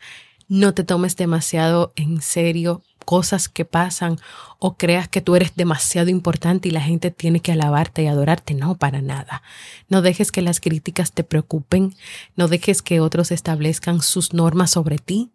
no 0.52 0.74
te 0.74 0.84
tomes 0.84 1.16
demasiado 1.16 1.94
en 1.96 2.22
serio 2.22 2.84
cosas 3.06 3.48
que 3.48 3.64
pasan 3.64 4.18
o 4.60 4.76
creas 4.76 5.08
que 5.08 5.22
tú 5.22 5.38
eres 5.38 5.56
demasiado 5.56 6.10
importante 6.10 6.68
y 6.68 6.72
la 6.72 6.82
gente 6.82 7.10
tiene 7.10 7.40
que 7.40 7.54
alabarte 7.54 8.04
y 8.04 8.08
adorarte. 8.08 8.54
No, 8.54 8.76
para 8.76 9.02
nada. 9.02 9.44
No 9.88 10.02
dejes 10.02 10.30
que 10.30 10.42
las 10.42 10.60
críticas 10.60 11.14
te 11.14 11.24
preocupen, 11.24 11.96
no 12.36 12.50
dejes 12.50 12.82
que 12.82 13.00
otros 13.00 13.32
establezcan 13.32 14.02
sus 14.02 14.34
normas 14.34 14.72
sobre 14.72 14.98
ti. 14.98 15.32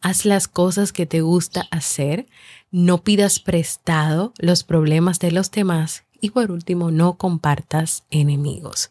Haz 0.00 0.24
las 0.24 0.48
cosas 0.48 0.92
que 0.92 1.06
te 1.06 1.20
gusta 1.20 1.68
hacer, 1.70 2.26
no 2.72 3.04
pidas 3.04 3.38
prestado 3.38 4.32
los 4.38 4.64
problemas 4.64 5.20
de 5.20 5.30
los 5.30 5.52
demás 5.52 6.02
y 6.20 6.30
por 6.30 6.50
último, 6.50 6.90
no 6.90 7.16
compartas 7.16 8.02
enemigos. 8.10 8.90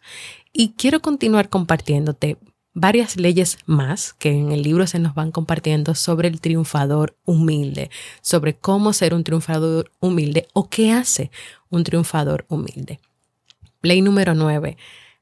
Y 0.53 0.69
quiero 0.77 1.01
continuar 1.01 1.49
compartiéndote 1.49 2.37
varias 2.79 3.17
leyes 3.17 3.57
más 3.65 4.13
que 4.13 4.29
en 4.29 4.51
el 4.51 4.61
libro 4.61 4.85
se 4.85 4.99
nos 4.99 5.15
van 5.15 5.31
compartiendo 5.31 5.95
sobre 5.95 6.27
el 6.27 6.39
triunfador 6.39 7.17
humilde, 7.25 7.89
sobre 8.21 8.53
cómo 8.55 8.93
ser 8.93 9.15
un 9.15 9.23
triunfador 9.23 9.91
humilde 9.99 10.47
o 10.53 10.69
qué 10.69 10.91
hace 10.91 11.31
un 11.71 11.83
triunfador 11.83 12.45
humilde. 12.49 12.99
Ley 13.81 14.01
número 14.01 14.35
9. 14.35 14.77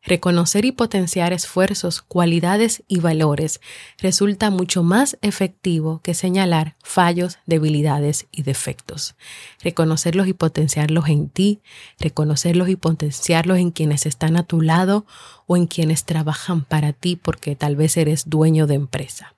Reconocer 0.05 0.65
y 0.65 0.71
potenciar 0.71 1.33
esfuerzos, 1.33 2.03
cualidades 2.03 2.83
y 2.87 2.99
valores 2.99 3.59
resulta 3.97 4.51
mucho 4.51 4.83
más 4.83 5.17
efectivo 5.23 5.99
que 6.03 6.13
señalar 6.13 6.75
fallos, 6.83 7.39
debilidades 7.47 8.27
y 8.31 8.43
defectos. 8.43 9.15
Reconocerlos 9.63 10.27
y 10.27 10.33
potenciarlos 10.33 11.09
en 11.09 11.29
ti, 11.29 11.61
reconocerlos 11.99 12.69
y 12.69 12.75
potenciarlos 12.75 13.57
en 13.57 13.71
quienes 13.71 14.05
están 14.05 14.37
a 14.37 14.43
tu 14.43 14.61
lado 14.61 15.07
o 15.47 15.57
en 15.57 15.65
quienes 15.65 16.05
trabajan 16.05 16.63
para 16.63 16.93
ti 16.93 17.15
porque 17.15 17.55
tal 17.55 17.75
vez 17.75 17.97
eres 17.97 18.29
dueño 18.29 18.67
de 18.67 18.75
empresa. 18.75 19.33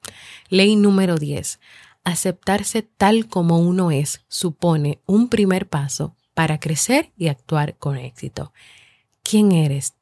Ley 0.50 0.76
número 0.76 1.16
10. 1.16 1.62
Aceptarse 2.04 2.82
tal 2.82 3.28
como 3.28 3.60
uno 3.60 3.92
es 3.92 4.22
supone 4.28 5.00
un 5.06 5.30
primer 5.30 5.70
paso 5.70 6.14
para 6.34 6.60
crecer 6.60 7.14
y 7.18 7.30
actuar 7.30 7.78
con 7.78 7.98
éxito. 7.98 8.52
¿Quién 9.30 9.52
eres? 9.52 9.94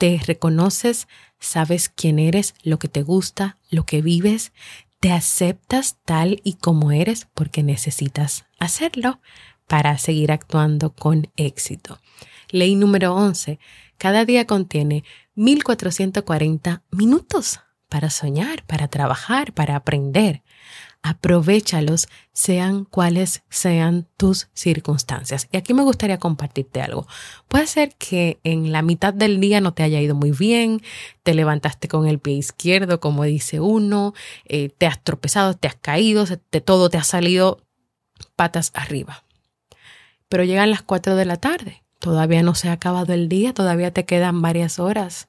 Te 0.00 0.18
reconoces, 0.26 1.08
sabes 1.40 1.90
quién 1.90 2.18
eres, 2.18 2.54
lo 2.62 2.78
que 2.78 2.88
te 2.88 3.02
gusta, 3.02 3.58
lo 3.68 3.84
que 3.84 4.00
vives, 4.00 4.50
te 4.98 5.12
aceptas 5.12 5.98
tal 6.06 6.40
y 6.42 6.54
como 6.54 6.90
eres 6.90 7.28
porque 7.34 7.62
necesitas 7.62 8.46
hacerlo 8.58 9.20
para 9.66 9.98
seguir 9.98 10.32
actuando 10.32 10.94
con 10.94 11.28
éxito. 11.36 12.00
Ley 12.48 12.76
número 12.76 13.14
11. 13.14 13.58
Cada 13.98 14.24
día 14.24 14.46
contiene 14.46 15.04
1440 15.34 16.82
minutos 16.90 17.60
para 17.90 18.08
soñar, 18.08 18.64
para 18.64 18.88
trabajar, 18.88 19.52
para 19.52 19.76
aprender 19.76 20.42
aprovechalos, 21.02 22.08
sean 22.32 22.84
cuales 22.84 23.42
sean 23.48 24.06
tus 24.16 24.48
circunstancias. 24.52 25.48
Y 25.50 25.56
aquí 25.56 25.72
me 25.72 25.82
gustaría 25.82 26.18
compartirte 26.18 26.82
algo. 26.82 27.06
Puede 27.48 27.66
ser 27.66 27.94
que 27.96 28.38
en 28.44 28.70
la 28.72 28.82
mitad 28.82 29.14
del 29.14 29.40
día 29.40 29.60
no 29.60 29.72
te 29.72 29.82
haya 29.82 30.00
ido 30.00 30.14
muy 30.14 30.30
bien, 30.30 30.82
te 31.22 31.34
levantaste 31.34 31.88
con 31.88 32.06
el 32.06 32.18
pie 32.18 32.34
izquierdo, 32.34 33.00
como 33.00 33.24
dice 33.24 33.60
uno, 33.60 34.14
eh, 34.44 34.68
te 34.76 34.86
has 34.86 35.02
tropezado, 35.02 35.54
te 35.54 35.68
has 35.68 35.76
caído, 35.76 36.26
de 36.26 36.60
todo 36.60 36.90
te 36.90 36.98
ha 36.98 37.04
salido 37.04 37.62
patas 38.36 38.70
arriba. 38.74 39.24
Pero 40.28 40.44
llegan 40.44 40.70
las 40.70 40.82
4 40.82 41.16
de 41.16 41.24
la 41.24 41.36
tarde, 41.36 41.82
todavía 41.98 42.42
no 42.42 42.54
se 42.54 42.68
ha 42.68 42.72
acabado 42.72 43.12
el 43.14 43.28
día, 43.28 43.54
todavía 43.54 43.90
te 43.90 44.04
quedan 44.04 44.42
varias 44.42 44.78
horas. 44.78 45.28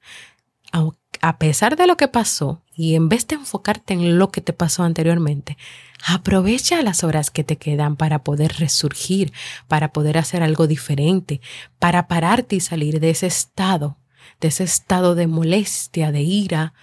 A 1.21 1.37
pesar 1.37 1.75
de 1.75 1.85
lo 1.85 1.97
que 1.97 2.07
pasó, 2.07 2.63
y 2.75 2.95
en 2.95 3.07
vez 3.07 3.27
de 3.27 3.35
enfocarte 3.35 3.93
en 3.93 4.17
lo 4.17 4.31
que 4.31 4.41
te 4.41 4.53
pasó 4.53 4.81
anteriormente, 4.81 5.55
aprovecha 6.03 6.81
las 6.81 7.03
horas 7.03 7.29
que 7.29 7.43
te 7.43 7.57
quedan 7.57 7.95
para 7.95 8.23
poder 8.23 8.53
resurgir, 8.57 9.31
para 9.67 9.93
poder 9.93 10.17
hacer 10.17 10.41
algo 10.41 10.65
diferente, 10.65 11.39
para 11.77 12.07
pararte 12.07 12.55
y 12.55 12.59
salir 12.59 12.99
de 12.99 13.11
ese 13.11 13.27
estado, 13.27 13.97
de 14.39 14.47
ese 14.47 14.63
estado 14.63 15.13
de 15.13 15.27
molestia, 15.27 16.11
de 16.11 16.21
ira, 16.21 16.73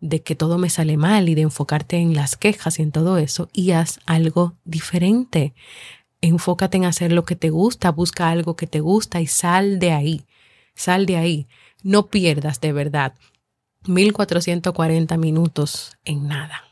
de 0.00 0.22
que 0.22 0.36
todo 0.36 0.56
me 0.56 0.70
sale 0.70 0.96
mal 0.96 1.28
y 1.28 1.34
de 1.34 1.42
enfocarte 1.42 1.96
en 1.96 2.14
las 2.14 2.36
quejas 2.36 2.78
y 2.78 2.82
en 2.82 2.92
todo 2.92 3.18
eso 3.18 3.48
y 3.52 3.72
haz 3.72 3.98
algo 4.06 4.54
diferente. 4.64 5.52
Enfócate 6.20 6.76
en 6.76 6.84
hacer 6.84 7.10
lo 7.10 7.24
que 7.24 7.34
te 7.34 7.50
gusta, 7.50 7.90
busca 7.90 8.30
algo 8.30 8.54
que 8.54 8.68
te 8.68 8.78
gusta 8.78 9.20
y 9.20 9.26
sal 9.26 9.80
de 9.80 9.90
ahí, 9.90 10.26
sal 10.74 11.06
de 11.06 11.16
ahí. 11.16 11.48
No 11.82 12.06
pierdas 12.06 12.60
de 12.60 12.72
verdad 12.72 13.14
1440 13.86 15.16
minutos 15.16 15.96
en 16.04 16.28
nada, 16.28 16.64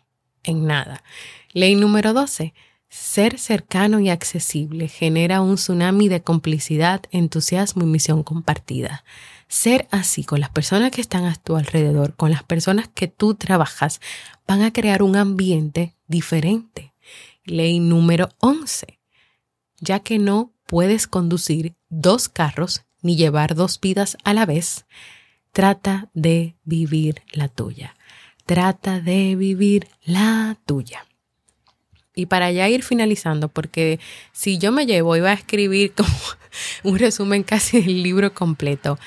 en 0.42 0.66
nada. 0.66 1.02
Ley 1.52 1.74
número 1.74 2.12
12. 2.12 2.54
Ser 2.90 3.38
cercano 3.38 4.00
y 4.00 4.08
accesible 4.08 4.88
genera 4.88 5.40
un 5.40 5.56
tsunami 5.56 6.08
de 6.08 6.22
complicidad, 6.22 7.02
entusiasmo 7.10 7.82
y 7.82 7.86
misión 7.86 8.22
compartida. 8.22 9.04
Ser 9.46 9.88
así 9.90 10.24
con 10.24 10.40
las 10.40 10.50
personas 10.50 10.90
que 10.90 11.00
están 11.00 11.24
a 11.24 11.34
tu 11.34 11.56
alrededor, 11.56 12.14
con 12.14 12.30
las 12.30 12.42
personas 12.44 12.88
que 12.88 13.08
tú 13.08 13.34
trabajas, 13.34 14.00
van 14.46 14.62
a 14.62 14.72
crear 14.72 15.02
un 15.02 15.16
ambiente 15.16 15.94
diferente. 16.06 16.94
Ley 17.44 17.78
número 17.80 18.30
11. 18.38 18.98
Ya 19.80 20.00
que 20.00 20.18
no 20.18 20.52
puedes 20.66 21.06
conducir 21.06 21.74
dos 21.88 22.28
carros 22.28 22.84
ni 23.00 23.16
llevar 23.16 23.54
dos 23.54 23.80
vidas 23.80 24.18
a 24.24 24.34
la 24.34 24.44
vez, 24.44 24.86
Trata 25.52 26.08
de 26.14 26.54
vivir 26.64 27.22
la 27.32 27.48
tuya. 27.48 27.96
Trata 28.46 29.00
de 29.00 29.36
vivir 29.36 29.88
la 30.04 30.56
tuya. 30.66 31.04
Y 32.14 32.26
para 32.26 32.50
ya 32.50 32.68
ir 32.68 32.82
finalizando, 32.82 33.48
porque 33.48 34.00
si 34.32 34.58
yo 34.58 34.72
me 34.72 34.86
llevo, 34.86 35.16
iba 35.16 35.30
a 35.30 35.34
escribir 35.34 35.92
como 35.92 36.08
un 36.82 36.98
resumen 36.98 37.42
casi 37.42 37.80
del 37.80 38.02
libro 38.02 38.34
completo. 38.34 38.98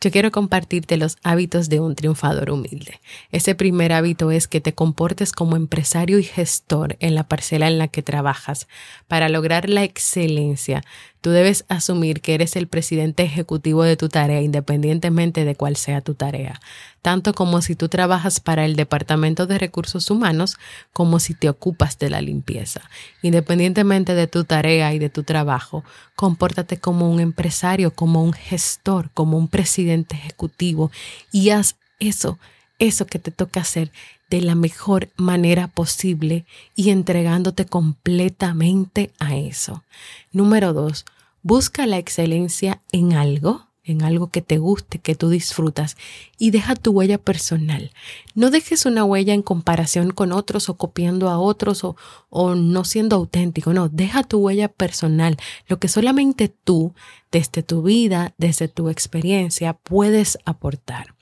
Yo 0.00 0.12
quiero 0.12 0.30
compartirte 0.30 0.96
los 0.96 1.16
hábitos 1.24 1.68
de 1.68 1.80
un 1.80 1.96
triunfador 1.96 2.50
humilde. 2.50 3.00
Ese 3.32 3.56
primer 3.56 3.92
hábito 3.92 4.30
es 4.30 4.46
que 4.46 4.60
te 4.60 4.72
comportes 4.72 5.32
como 5.32 5.56
empresario 5.56 6.20
y 6.20 6.22
gestor 6.22 6.96
en 7.00 7.16
la 7.16 7.24
parcela 7.26 7.66
en 7.66 7.78
la 7.78 7.88
que 7.88 8.02
trabajas. 8.02 8.68
Para 9.08 9.28
lograr 9.28 9.68
la 9.68 9.82
excelencia, 9.82 10.84
tú 11.20 11.30
debes 11.30 11.64
asumir 11.68 12.20
que 12.20 12.34
eres 12.34 12.54
el 12.54 12.68
presidente 12.68 13.24
ejecutivo 13.24 13.82
de 13.82 13.96
tu 13.96 14.08
tarea 14.08 14.40
independientemente 14.40 15.44
de 15.44 15.56
cuál 15.56 15.74
sea 15.74 16.00
tu 16.00 16.14
tarea, 16.14 16.60
tanto 17.08 17.32
como 17.32 17.62
si 17.62 17.74
tú 17.74 17.88
trabajas 17.88 18.38
para 18.38 18.66
el 18.66 18.76
Departamento 18.76 19.46
de 19.46 19.56
Recursos 19.56 20.10
Humanos 20.10 20.58
como 20.92 21.20
si 21.20 21.32
te 21.32 21.48
ocupas 21.48 21.98
de 21.98 22.10
la 22.10 22.20
limpieza. 22.20 22.82
Independientemente 23.22 24.14
de 24.14 24.26
tu 24.26 24.44
tarea 24.44 24.92
y 24.92 24.98
de 24.98 25.08
tu 25.08 25.22
trabajo, 25.22 25.84
compórtate 26.16 26.76
como 26.76 27.10
un 27.10 27.18
empresario, 27.20 27.92
como 27.92 28.22
un 28.22 28.34
gestor, 28.34 29.08
como 29.14 29.38
un 29.38 29.48
presidente 29.48 30.16
ejecutivo 30.16 30.90
y 31.32 31.48
haz 31.48 31.76
eso, 31.98 32.38
eso 32.78 33.06
que 33.06 33.18
te 33.18 33.30
toca 33.30 33.60
hacer 33.60 33.90
de 34.28 34.42
la 34.42 34.54
mejor 34.54 35.08
manera 35.16 35.66
posible 35.68 36.44
y 36.76 36.90
entregándote 36.90 37.64
completamente 37.64 39.12
a 39.18 39.34
eso. 39.34 39.82
Número 40.30 40.74
dos, 40.74 41.06
busca 41.42 41.86
la 41.86 41.96
excelencia 41.96 42.82
en 42.92 43.14
algo 43.14 43.67
en 43.88 44.02
algo 44.02 44.28
que 44.28 44.42
te 44.42 44.58
guste, 44.58 44.98
que 44.98 45.14
tú 45.14 45.30
disfrutas 45.30 45.96
y 46.38 46.50
deja 46.50 46.74
tu 46.74 46.92
huella 46.92 47.18
personal. 47.18 47.90
No 48.34 48.50
dejes 48.50 48.86
una 48.86 49.04
huella 49.04 49.34
en 49.34 49.42
comparación 49.42 50.10
con 50.10 50.32
otros 50.32 50.68
o 50.68 50.76
copiando 50.76 51.28
a 51.28 51.38
otros 51.38 51.84
o, 51.84 51.96
o 52.28 52.54
no 52.54 52.84
siendo 52.84 53.16
auténtico, 53.16 53.72
no, 53.72 53.88
deja 53.88 54.22
tu 54.22 54.38
huella 54.38 54.68
personal, 54.68 55.36
lo 55.66 55.78
que 55.78 55.88
solamente 55.88 56.48
tú, 56.48 56.94
desde 57.32 57.62
tu 57.62 57.82
vida, 57.82 58.34
desde 58.38 58.68
tu 58.68 58.88
experiencia, 58.90 59.72
puedes 59.72 60.38
aportar. 60.44 61.14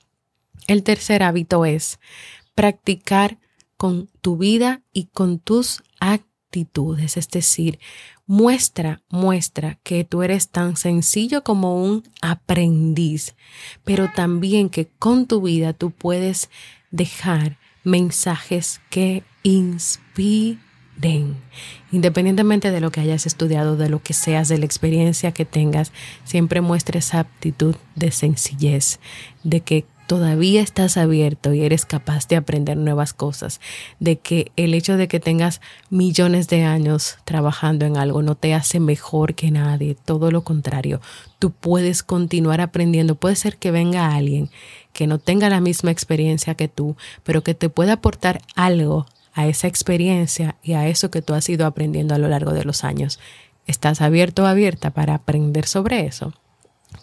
El 0.67 0.83
tercer 0.83 1.23
hábito 1.23 1.65
es 1.65 1.99
practicar 2.55 3.37
con 3.77 4.09
tu 4.21 4.37
vida 4.37 4.81
y 4.91 5.05
con 5.05 5.39
tus 5.39 5.83
actitudes, 5.99 7.15
es 7.15 7.29
decir, 7.29 7.79
Muestra, 8.29 9.01
muestra 9.09 9.79
que 9.83 10.03
tú 10.03 10.21
eres 10.21 10.49
tan 10.49 10.75
sencillo 10.75 11.43
como 11.45 11.81
un 11.81 12.03
aprendiz, 12.21 13.35
pero 13.85 14.11
también 14.13 14.69
que 14.69 14.87
con 14.99 15.27
tu 15.27 15.41
vida 15.41 15.71
tú 15.71 15.91
puedes 15.91 16.49
dejar 16.91 17.57
mensajes 17.85 18.81
que 18.89 19.23
inspiren. 19.43 20.59
Independientemente 21.91 22.69
de 22.69 22.81
lo 22.81 22.91
que 22.91 22.99
hayas 22.99 23.25
estudiado, 23.25 23.77
de 23.77 23.87
lo 23.87 24.03
que 24.03 24.13
seas, 24.13 24.49
de 24.49 24.57
la 24.57 24.65
experiencia 24.65 25.31
que 25.31 25.45
tengas, 25.45 25.93
siempre 26.25 26.59
muestra 26.59 26.99
esa 26.99 27.19
aptitud 27.19 27.75
de 27.95 28.11
sencillez, 28.11 28.99
de 29.43 29.61
que 29.61 29.85
todavía 30.07 30.61
estás 30.61 30.97
abierto 30.97 31.53
y 31.53 31.63
eres 31.63 31.85
capaz 31.85 32.27
de 32.27 32.37
aprender 32.37 32.77
nuevas 32.77 33.13
cosas, 33.13 33.59
de 33.99 34.17
que 34.17 34.51
el 34.55 34.73
hecho 34.73 34.97
de 34.97 35.07
que 35.07 35.19
tengas 35.19 35.61
millones 35.89 36.47
de 36.47 36.63
años 36.63 37.17
trabajando 37.25 37.85
en 37.85 37.97
algo 37.97 38.21
no 38.21 38.35
te 38.35 38.53
hace 38.53 38.79
mejor 38.79 39.35
que 39.35 39.51
nadie, 39.51 39.95
todo 39.95 40.31
lo 40.31 40.43
contrario, 40.43 41.01
tú 41.39 41.51
puedes 41.51 42.03
continuar 42.03 42.61
aprendiendo, 42.61 43.15
puede 43.15 43.35
ser 43.35 43.57
que 43.57 43.71
venga 43.71 44.15
alguien 44.15 44.49
que 44.93 45.05
no 45.05 45.19
tenga 45.19 45.49
la 45.49 45.61
misma 45.61 45.91
experiencia 45.91 46.55
que 46.55 46.67
tú, 46.67 46.95
pero 47.23 47.43
que 47.43 47.53
te 47.53 47.69
pueda 47.69 47.93
aportar 47.93 48.41
algo 48.55 49.05
a 49.33 49.45
esa 49.45 49.67
experiencia 49.67 50.55
y 50.63 50.73
a 50.73 50.87
eso 50.87 51.11
que 51.11 51.21
tú 51.21 51.35
has 51.35 51.47
ido 51.47 51.67
aprendiendo 51.67 52.15
a 52.15 52.17
lo 52.17 52.27
largo 52.27 52.53
de 52.53 52.63
los 52.63 52.83
años. 52.83 53.19
¿Estás 53.67 54.01
abierto 54.01 54.43
o 54.43 54.45
abierta 54.47 54.89
para 54.91 55.13
aprender 55.13 55.67
sobre 55.67 56.07
eso? 56.07 56.33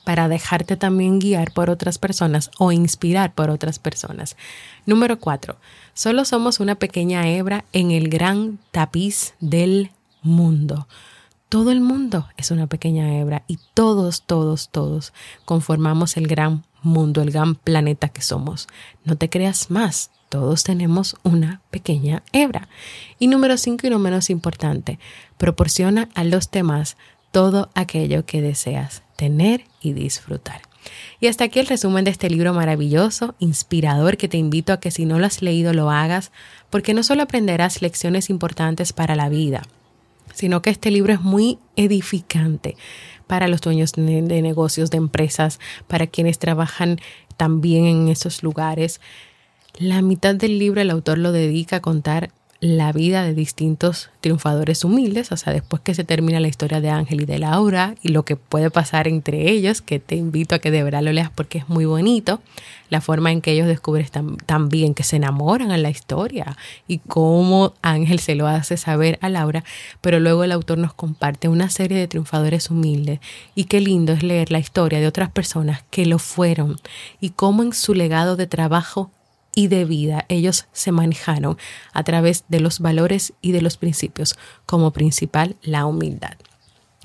Para 0.05 0.29
dejarte 0.29 0.77
también 0.77 1.19
guiar 1.19 1.53
por 1.53 1.71
otras 1.71 1.99
personas 1.99 2.51
o 2.59 2.73
inspirar 2.73 3.35
por 3.35 3.51
otras 3.51 3.79
personas. 3.79 4.37
Número 4.87 5.19
cuatro, 5.19 5.57
solo 5.95 6.25
somos 6.25 6.61
una 6.61 6.75
pequeña 6.75 7.29
hebra 7.29 7.65
en 7.73 7.91
el 7.91 8.09
gran 8.09 8.59
tapiz 8.71 9.35
del 9.41 9.91
mundo. 10.23 10.87
Todo 11.49 11.71
el 11.71 11.81
mundo 11.81 12.29
es 12.37 12.51
una 12.51 12.67
pequeña 12.67 13.19
hebra 13.19 13.45
y 13.47 13.59
todos, 13.75 14.23
todos, 14.23 14.71
todos 14.71 15.13
conformamos 15.45 16.17
el 16.17 16.27
gran 16.27 16.65
mundo, 16.83 17.23
el 17.23 17.31
gran 17.31 17.55
planeta 17.55 18.09
que 18.09 18.23
somos. 18.23 18.69
No 19.05 19.17
te 19.17 19.31
creas 19.31 19.71
más, 19.71 20.11
todos 20.29 20.65
tenemos 20.65 21.17
una 21.23 21.61
pequeña 21.71 22.23
hebra. 22.33 22.69
Y 23.19 23.29
número 23.29 23.57
cinco 23.57 23.87
y 23.87 23.91
no 23.91 23.99
menos 23.99 24.31
importante, 24.31 24.99
proporciona 25.39 26.09
a 26.15 26.25
los 26.25 26.51
demás 26.51 26.97
todo 27.31 27.71
aquello 27.75 28.27
que 28.27 28.43
deseas 28.43 29.03
tener 29.17 29.65
y 29.81 29.93
disfrutar. 29.93 30.63
Y 31.21 31.29
hasta 31.29 31.45
aquí 31.45 31.61
el 31.61 31.67
resumen 31.67 32.05
de 32.05 32.11
este 32.11 32.29
libro 32.29 32.53
maravilloso, 32.53 33.35
inspirador, 33.39 34.17
que 34.17 34.29
te 34.29 34.37
invito 34.37 34.73
a 34.73 34.81
que 34.81 34.91
si 34.91 35.07
no 35.07 35.19
lo 35.19 35.27
has 35.27 35.43
leído 35.43 35.73
lo 35.73 35.91
hagas, 35.91 36.33
porque 36.71 36.95
no 36.95 37.03
solo 37.03 37.23
aprenderás 37.23 37.83
lecciones 37.83 38.31
importantes 38.31 38.93
para 38.93 39.17
la 39.17 39.29
vida, 39.29 39.63
sino 40.35 40.63
que 40.63 40.71
este 40.71 40.91
libro 40.91 41.13
es 41.13 41.21
muy 41.21 41.59
edificante 41.77 42.77
para 43.27 43.49
los 43.49 43.61
dueños 43.61 43.93
de, 43.93 44.43
negocios, 44.43 44.91
de 44.91 44.99
empresas, 44.99 45.61
para 45.87 46.07
quienes 46.07 46.39
trabajan 46.39 46.99
también 47.37 47.87
en 47.87 48.09
esos 48.09 48.43
lugares. 48.43 49.01
La 49.79 50.03
mitad 50.03 50.35
del 50.35 50.59
libro 50.59 50.81
el 50.81 50.91
autor 50.91 51.19
lo 51.19 51.33
dedica 51.33 51.77
a 51.77 51.81
contar 51.81 52.31
la 52.65 52.93
vida 52.93 53.23
de 53.23 53.35
distintos 53.35 54.09
triunfadores 54.23 54.85
humildes, 54.85 55.33
o 55.33 55.37
sea, 55.37 55.53
después 55.53 55.83
que 55.83 55.93
se 55.93 56.03
termina 56.03 56.41
la 56.41 56.49
historia 56.49 56.81
de 56.81 56.89
Ángel 56.89 57.21
y 57.21 57.27
de 57.27 57.39
Laura 57.39 57.95
y 58.03 58.09
lo 58.09 58.25
que 58.25 58.37
puede 58.37 58.71
pasar 58.71 59.07
entre 59.07 59.51
ellos, 59.51 59.83
que 59.83 59.99
te 59.99 60.17
invito 60.17 60.55
a 60.55 60.61
que 60.61 60.71
de 60.71 60.83
verdad 60.83 61.03
lo 61.03 61.13
leas 61.13 61.29
porque 61.31 61.59
es 61.59 61.69
muy 61.69 61.85
bonito, 61.85 62.41
la 62.89 63.03
forma 63.03 63.31
en 63.33 63.43
que 63.43 63.53
ellos 63.53 63.67
descubren 63.67 64.09
también 64.47 64.95
que 64.95 65.03
se 65.03 65.17
enamoran 65.17 65.73
en 65.73 65.83
la 65.83 65.91
historia 65.91 66.57
y 66.89 67.01
cómo 67.01 67.75
Ángel 67.83 68.19
se 68.19 68.35
lo 68.35 68.47
hace 68.47 68.79
saber 68.79 69.19
a 69.21 69.29
Laura, 69.29 69.63
pero 70.01 70.19
luego 70.19 70.43
el 70.43 70.53
autor 70.53 70.79
nos 70.79 70.95
comparte 70.95 71.49
una 71.49 71.69
serie 71.69 71.99
de 71.99 72.09
triunfadores 72.09 72.71
humildes 72.71 73.21
y 73.55 73.65
qué 73.65 73.83
lindo 73.83 74.15
es 74.15 74.23
leer 74.23 74.51
la 74.51 74.59
historia 74.59 75.01
de 75.01 75.07
otras 75.07 75.31
personas 75.31 75.85
que 75.91 76.07
lo 76.07 76.19
fueron 76.19 76.79
y 77.21 77.29
cómo 77.29 77.63
en 77.63 77.75
su 77.75 77.93
legado 77.93 78.37
de 78.37 78.47
trabajo 78.47 79.11
y 79.55 79.69
de 79.69 79.85
vida 79.85 80.25
ellos 80.29 80.67
se 80.73 80.93
manejaron 80.93 81.57
a 81.93 82.03
través 82.05 82.45
de 82.49 82.61
los 82.61 82.81
valores 82.81 83.33
y 83.41 83.53
de 83.53 83.63
los 83.63 83.77
principios, 83.77 84.37
como 84.67 84.93
principal 84.93 85.57
la 85.63 85.87
humildad. 85.87 86.37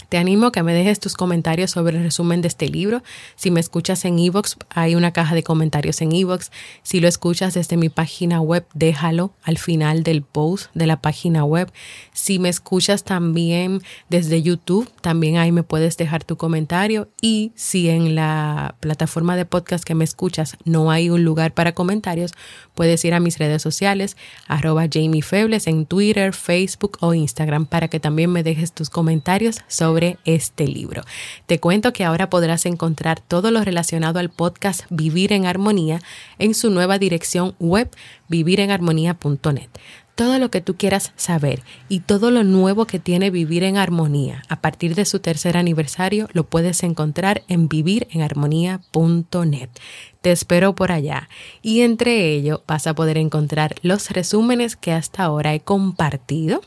Te 0.10 0.18
animo 0.18 0.48
a 0.48 0.52
que 0.52 0.64
me 0.64 0.74
dejes 0.74 1.00
tus 1.00 1.14
comentarios 1.14 1.70
sobre 1.70 1.96
el 1.96 2.04
resumen 2.04 2.42
de 2.42 2.48
este 2.48 2.68
libro. 2.68 3.04
Si 3.36 3.52
me 3.52 3.60
escuchas 3.60 4.06
en 4.06 4.18
Evox, 4.18 4.58
hay 4.70 4.96
una 4.96 5.14
caja 5.14 5.36
de 5.36 5.44
comentarios 5.44 6.02
en 6.02 6.12
Evox. 6.14 6.52
Si 6.82 7.00
lo 7.00 7.08
escuchas 7.08 7.54
desde 7.54 7.78
mi 7.78 7.90
página 7.90 8.42
web, 8.42 8.66
déjalo 8.74 9.34
al 9.44 9.60
final 9.60 10.02
del 10.02 10.24
post 10.24 10.72
de 10.74 10.88
la 10.88 11.00
página 11.00 11.44
web. 11.46 11.72
Si 12.12 12.40
me 12.40 12.50
escuchas 12.50 13.04
también 13.04 13.84
desde 14.10 14.42
YouTube, 14.42 14.90
también 15.02 15.38
ahí 15.38 15.52
me 15.52 15.62
puedes 15.62 15.96
dejar 15.96 16.24
tu 16.24 16.38
comentario. 16.38 17.10
Y 17.22 17.52
si 17.54 17.90
en 17.90 18.16
la 18.16 18.76
plataforma 18.80 19.36
de 19.36 19.46
podcast 19.46 19.84
que 19.84 19.94
me 19.94 20.06
escuchas 20.06 20.58
no 20.66 20.90
hay 20.90 21.12
un 21.12 21.24
lugar 21.24 21.54
para 21.54 21.74
comentarios, 21.74 22.34
puedes 22.74 23.06
ir 23.06 23.14
a 23.14 23.20
mis 23.20 23.38
redes 23.38 23.62
sociales, 23.62 24.18
arroba 24.48 24.88
Jamie 24.92 25.22
Febles 25.22 25.68
en 25.68 25.86
Twitter, 25.86 26.34
Facebook 26.34 26.98
o 27.02 27.14
Instagram 27.14 27.68
para 27.68 27.90
que 27.90 28.00
también 28.00 28.32
me 28.32 28.42
dejes 28.42 28.72
tus 28.72 28.90
comentarios 28.90 29.60
sobre 29.68 29.99
este 30.26 30.68
libro. 30.68 31.04
Te 31.46 31.60
cuento 31.60 31.94
que 31.94 32.04
ahora 32.04 32.30
podrás 32.30 32.66
encontrar 32.66 33.20
todo 33.20 33.52
lo 33.52 33.64
relacionado 33.64 34.20
al 34.20 34.30
podcast 34.30 34.84
Vivir 34.90 35.34
en 35.34 35.46
Armonía 35.46 36.02
en 36.38 36.54
su 36.54 36.70
nueva 36.70 36.98
dirección 36.98 37.56
web 37.60 37.90
vivirenarmonía.net 38.28 39.70
todo 40.20 40.38
lo 40.38 40.52
que 40.52 40.60
tú 40.60 40.76
quieras 40.76 41.14
saber 41.16 41.64
y 41.88 42.02
todo 42.02 42.30
lo 42.30 42.44
nuevo 42.44 42.86
que 42.86 43.00
tiene 43.00 43.30
Vivir 43.30 43.64
en 43.64 43.78
Armonía 43.78 44.44
a 44.50 44.60
partir 44.60 44.94
de 44.94 45.06
su 45.06 45.22
tercer 45.22 45.56
aniversario 45.56 46.28
lo 46.34 46.44
puedes 46.44 46.84
encontrar 46.84 47.44
en 47.48 47.70
vivirenarmonía.net. 47.70 49.70
Te 50.22 50.34
espero 50.34 50.76
por 50.76 50.92
allá 50.92 51.30
y 51.62 51.84
entre 51.84 52.34
ello 52.34 52.64
vas 52.68 52.86
a 52.86 52.96
poder 52.96 53.18
encontrar 53.18 53.76
los 53.82 54.10
resúmenes 54.10 54.76
que 54.76 54.92
hasta 54.92 55.24
ahora 55.24 55.54
he 55.54 55.62
compartido 55.62 56.60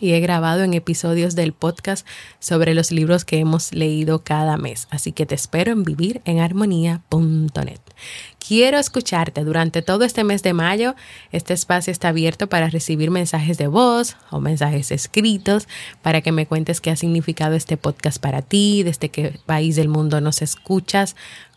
y 0.00 0.12
he 0.12 0.20
grabado 0.20 0.62
en 0.62 0.74
episodios 0.74 1.34
del 1.34 1.52
podcast 1.52 2.06
sobre 2.38 2.74
los 2.74 2.90
libros 2.90 3.24
que 3.24 3.38
hemos 3.38 3.72
leído 3.72 4.22
cada 4.22 4.56
mes. 4.56 4.88
Así 4.90 5.12
que 5.12 5.26
te 5.26 5.34
espero 5.34 5.72
en 5.72 5.84
vivirenarmonía.net. 5.84 7.80
Quiero 8.46 8.78
escucharte 8.78 9.42
durante 9.42 9.82
todo 9.82 10.04
este 10.04 10.22
mes 10.22 10.42
de 10.44 10.52
mayo. 10.52 10.94
Este 11.32 11.52
espacio 11.52 11.90
está 11.90 12.08
abierto 12.08 12.48
para 12.48 12.68
recibir 12.70 13.10
mensajes 13.10 13.58
de 13.58 13.66
voz 13.66 14.16
o 14.30 14.40
mensajes 14.40 14.92
escritos 14.92 15.66
para 16.00 16.20
que 16.20 16.30
me 16.30 16.46
cuentes 16.46 16.80
qué 16.80 16.90
ha 16.90 16.96
significado 16.96 17.56
este 17.56 17.76
podcast 17.76 18.20
para 18.20 18.42
ti, 18.42 18.84
desde 18.84 19.08
qué 19.08 19.40
país 19.46 19.74
del 19.74 19.88
mundo 19.88 20.20
nos 20.20 20.42
escuchas, 20.42 21.16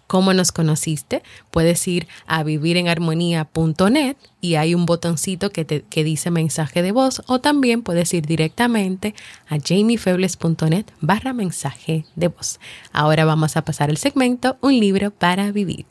cómo 0.10 0.34
nos 0.34 0.52
conociste, 0.52 1.22
puedes 1.52 1.88
ir 1.88 2.08
a 2.26 2.42
vivirenharmonía.net 2.42 4.18
y 4.42 4.56
hay 4.56 4.74
un 4.74 4.88
botoncito 4.88 5.52
que, 5.52 5.66
te, 5.66 5.84
que 5.84 6.04
dice 6.04 6.32
mensaje 6.32 6.82
de 6.82 6.92
voz 6.92 7.22
o 7.28 7.40
también 7.40 7.84
puedes 7.84 8.12
ir 8.16 8.26
directamente 8.26 9.14
a 9.48 9.58
jamiefebles.net 9.60 10.88
barra 11.00 11.32
mensaje 11.34 12.06
de 12.16 12.28
voz. 12.28 12.60
Ahora 12.92 13.24
vamos 13.24 13.56
a 13.56 13.64
pasar 13.64 13.92
al 13.92 13.98
segmento 13.98 14.58
Un 14.62 14.80
libro 14.80 15.12
para 15.12 15.52
vivir. 15.52 15.86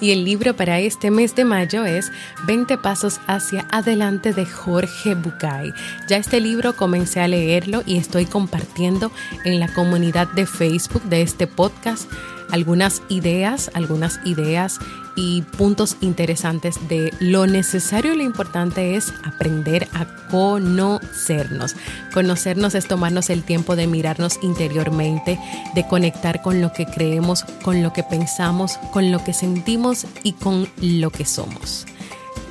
Y 0.00 0.12
el 0.12 0.24
libro 0.24 0.56
para 0.56 0.80
este 0.80 1.10
mes 1.10 1.34
de 1.34 1.44
mayo 1.44 1.84
es 1.84 2.10
20 2.46 2.78
Pasos 2.78 3.20
hacia 3.26 3.66
adelante 3.70 4.32
de 4.32 4.46
Jorge 4.46 5.14
Bucay. 5.14 5.72
Ya 6.08 6.16
este 6.16 6.40
libro 6.40 6.74
comencé 6.74 7.20
a 7.20 7.28
leerlo 7.28 7.82
y 7.84 7.98
estoy 7.98 8.24
compartiendo 8.24 9.12
en 9.44 9.60
la 9.60 9.72
comunidad 9.72 10.28
de 10.28 10.46
Facebook 10.46 11.02
de 11.04 11.22
este 11.22 11.46
podcast 11.46 12.10
algunas 12.50 13.02
ideas, 13.08 13.70
algunas 13.74 14.20
ideas 14.24 14.78
y 15.16 15.42
puntos 15.42 15.96
interesantes 16.00 16.76
de 16.88 17.12
lo 17.20 17.46
necesario 17.46 18.14
y 18.14 18.16
lo 18.16 18.22
importante 18.22 18.96
es 18.96 19.12
aprender 19.24 19.88
a 19.92 20.06
conocernos. 20.30 21.74
Conocernos 22.12 22.74
es 22.74 22.86
tomarnos 22.86 23.30
el 23.30 23.42
tiempo 23.42 23.76
de 23.76 23.86
mirarnos 23.86 24.38
interiormente, 24.42 25.38
de 25.74 25.86
conectar 25.86 26.42
con 26.42 26.60
lo 26.60 26.72
que 26.72 26.86
creemos, 26.86 27.44
con 27.62 27.82
lo 27.82 27.92
que 27.92 28.02
pensamos, 28.02 28.78
con 28.92 29.10
lo 29.12 29.22
que 29.24 29.32
sentimos 29.32 30.06
y 30.22 30.32
con 30.32 30.68
lo 30.80 31.10
que 31.10 31.24
somos. 31.24 31.86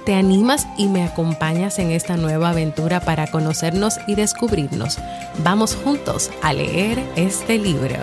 ¿Te 0.06 0.16
animas 0.16 0.68
y 0.78 0.88
me 0.88 1.04
acompañas 1.04 1.78
en 1.78 1.92
esta 1.92 2.18
nueva 2.18 2.50
aventura 2.50 3.00
para 3.00 3.28
conocernos 3.28 4.00
y 4.08 4.16
descubrirnos? 4.16 4.98
Vamos 5.44 5.76
juntos 5.76 6.32
a 6.42 6.54
leer 6.54 7.00
este 7.16 7.58
libro. 7.58 8.00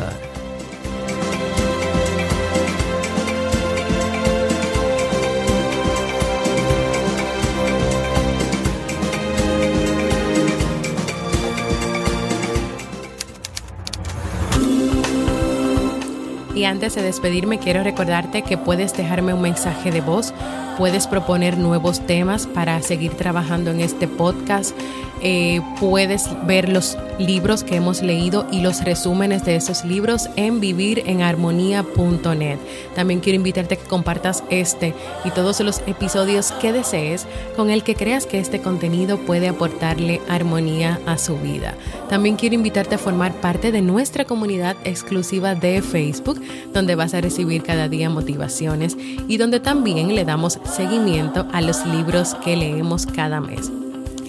Antes 16.66 16.94
de 16.94 17.02
despedirme, 17.02 17.58
quiero 17.58 17.82
recordarte 17.82 18.42
que 18.42 18.58
puedes 18.58 18.94
dejarme 18.96 19.34
un 19.34 19.40
mensaje 19.40 19.90
de 19.90 20.00
voz, 20.00 20.34
puedes 20.76 21.06
proponer 21.06 21.58
nuevos 21.58 22.06
temas 22.06 22.46
para 22.46 22.80
seguir 22.82 23.14
trabajando 23.14 23.70
en 23.70 23.80
este 23.80 24.08
podcast, 24.08 24.76
eh, 25.22 25.60
puedes 25.80 26.28
ver 26.46 26.68
los 26.68 26.98
libros 27.18 27.62
que 27.64 27.76
hemos 27.76 28.02
leído 28.02 28.46
y 28.50 28.60
los 28.60 28.84
resúmenes 28.84 29.44
de 29.44 29.56
esos 29.56 29.84
libros 29.84 30.28
en 30.36 30.60
vivirenharmonía.net. 30.60 32.58
También 32.94 33.20
quiero 33.20 33.36
invitarte 33.36 33.74
a 33.74 33.78
que 33.78 33.84
compartas 33.84 34.42
este 34.50 34.94
y 35.24 35.30
todos 35.30 35.60
los 35.60 35.82
episodios 35.86 36.52
que 36.52 36.72
desees 36.72 37.26
con 37.56 37.70
el 37.70 37.82
que 37.82 37.94
creas 37.94 38.26
que 38.26 38.38
este 38.38 38.60
contenido 38.60 39.18
puede 39.18 39.48
aportarle 39.48 40.20
armonía 40.28 41.00
a 41.06 41.18
su 41.18 41.36
vida. 41.38 41.74
También 42.08 42.36
quiero 42.36 42.54
invitarte 42.54 42.94
a 42.94 42.98
formar 42.98 43.34
parte 43.40 43.72
de 43.72 43.82
nuestra 43.82 44.24
comunidad 44.24 44.76
exclusiva 44.84 45.54
de 45.54 45.82
Facebook, 45.82 46.40
donde 46.72 46.94
vas 46.94 47.14
a 47.14 47.20
recibir 47.20 47.62
cada 47.62 47.88
día 47.88 48.10
motivaciones 48.10 48.96
y 48.96 49.36
donde 49.36 49.60
también 49.60 50.14
le 50.14 50.24
damos 50.24 50.58
seguimiento 50.64 51.46
a 51.52 51.60
los 51.60 51.84
libros 51.86 52.34
que 52.44 52.56
leemos 52.56 53.06
cada 53.06 53.40
mes. 53.40 53.70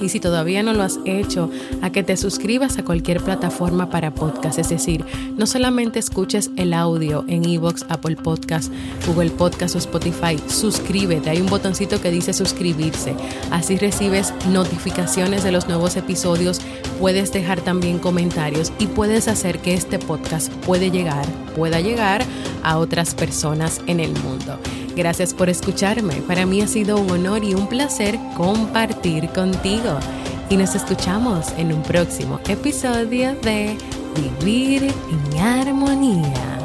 Y 0.02 0.10
si 0.10 0.20
todavía 0.20 0.64
no 0.64 0.74
lo 0.74 0.84
has 0.84 1.00
hecho, 1.06 1.50
a 1.82 1.92
que 1.92 2.04
te 2.04 2.18
suscribas 2.18 2.78
a 2.78 2.84
cualquier 2.84 3.22
plataforma 3.22 3.90
para 3.90 4.14
podcast. 4.14 4.60
Es 4.60 4.70
decir, 4.70 5.06
no 5.38 5.46
solamente 5.46 6.00
escuches 6.00 6.52
el 6.56 6.74
audio 6.74 7.26
en 7.28 7.46
Evox, 7.46 7.86
Apple 7.90 8.16
Podcast, 8.16 8.72
Google 9.08 9.32
Podcast 9.32 9.76
o 9.76 9.78
Spotify. 9.78 10.38
Suscríbete. 10.48 11.30
Hay 11.30 11.42
un 11.42 11.48
botoncito 11.48 12.02
que 12.02 12.12
dice 12.12 12.34
suscribirse. 12.34 13.16
Así 13.52 13.78
recibes 13.78 14.34
notificaciones 14.52 15.44
de 15.44 15.52
los 15.52 15.68
nuevos 15.68 15.96
episodios. 15.96 16.62
Puedes 17.00 17.32
dejar 17.32 17.62
también 17.62 18.00
comentarios 18.00 18.72
y 18.80 18.88
puedes 18.88 19.28
hacer 19.28 19.60
que 19.60 19.74
este 19.74 20.00
podcast 20.00 20.52
puede 20.66 20.92
llegar, 20.92 21.26
pueda 21.56 21.80
llegar 21.80 22.24
a 22.64 22.78
otras 22.78 23.16
personas 23.16 23.82
en 23.88 24.00
el 24.00 24.12
mundo. 24.12 24.60
Gracias 24.98 25.32
por 25.32 25.48
escucharme. 25.48 26.16
Para 26.24 26.48
mí 26.48 26.60
ha 26.60 26.68
sido 26.68 26.98
un 26.98 27.12
honor 27.12 27.44
y 27.44 27.54
un 27.54 27.70
placer 27.70 28.18
compartir 28.36 29.30
contigo. 29.30 30.00
Y 30.50 30.58
nos 30.58 30.74
escuchamos 30.74 31.54
en 31.56 31.72
un 31.72 31.84
próximo 31.84 32.40
episodio 32.50 33.36
de 33.36 33.78
Vivir 34.16 34.92
en 35.12 35.40
Armonía. 35.40 36.57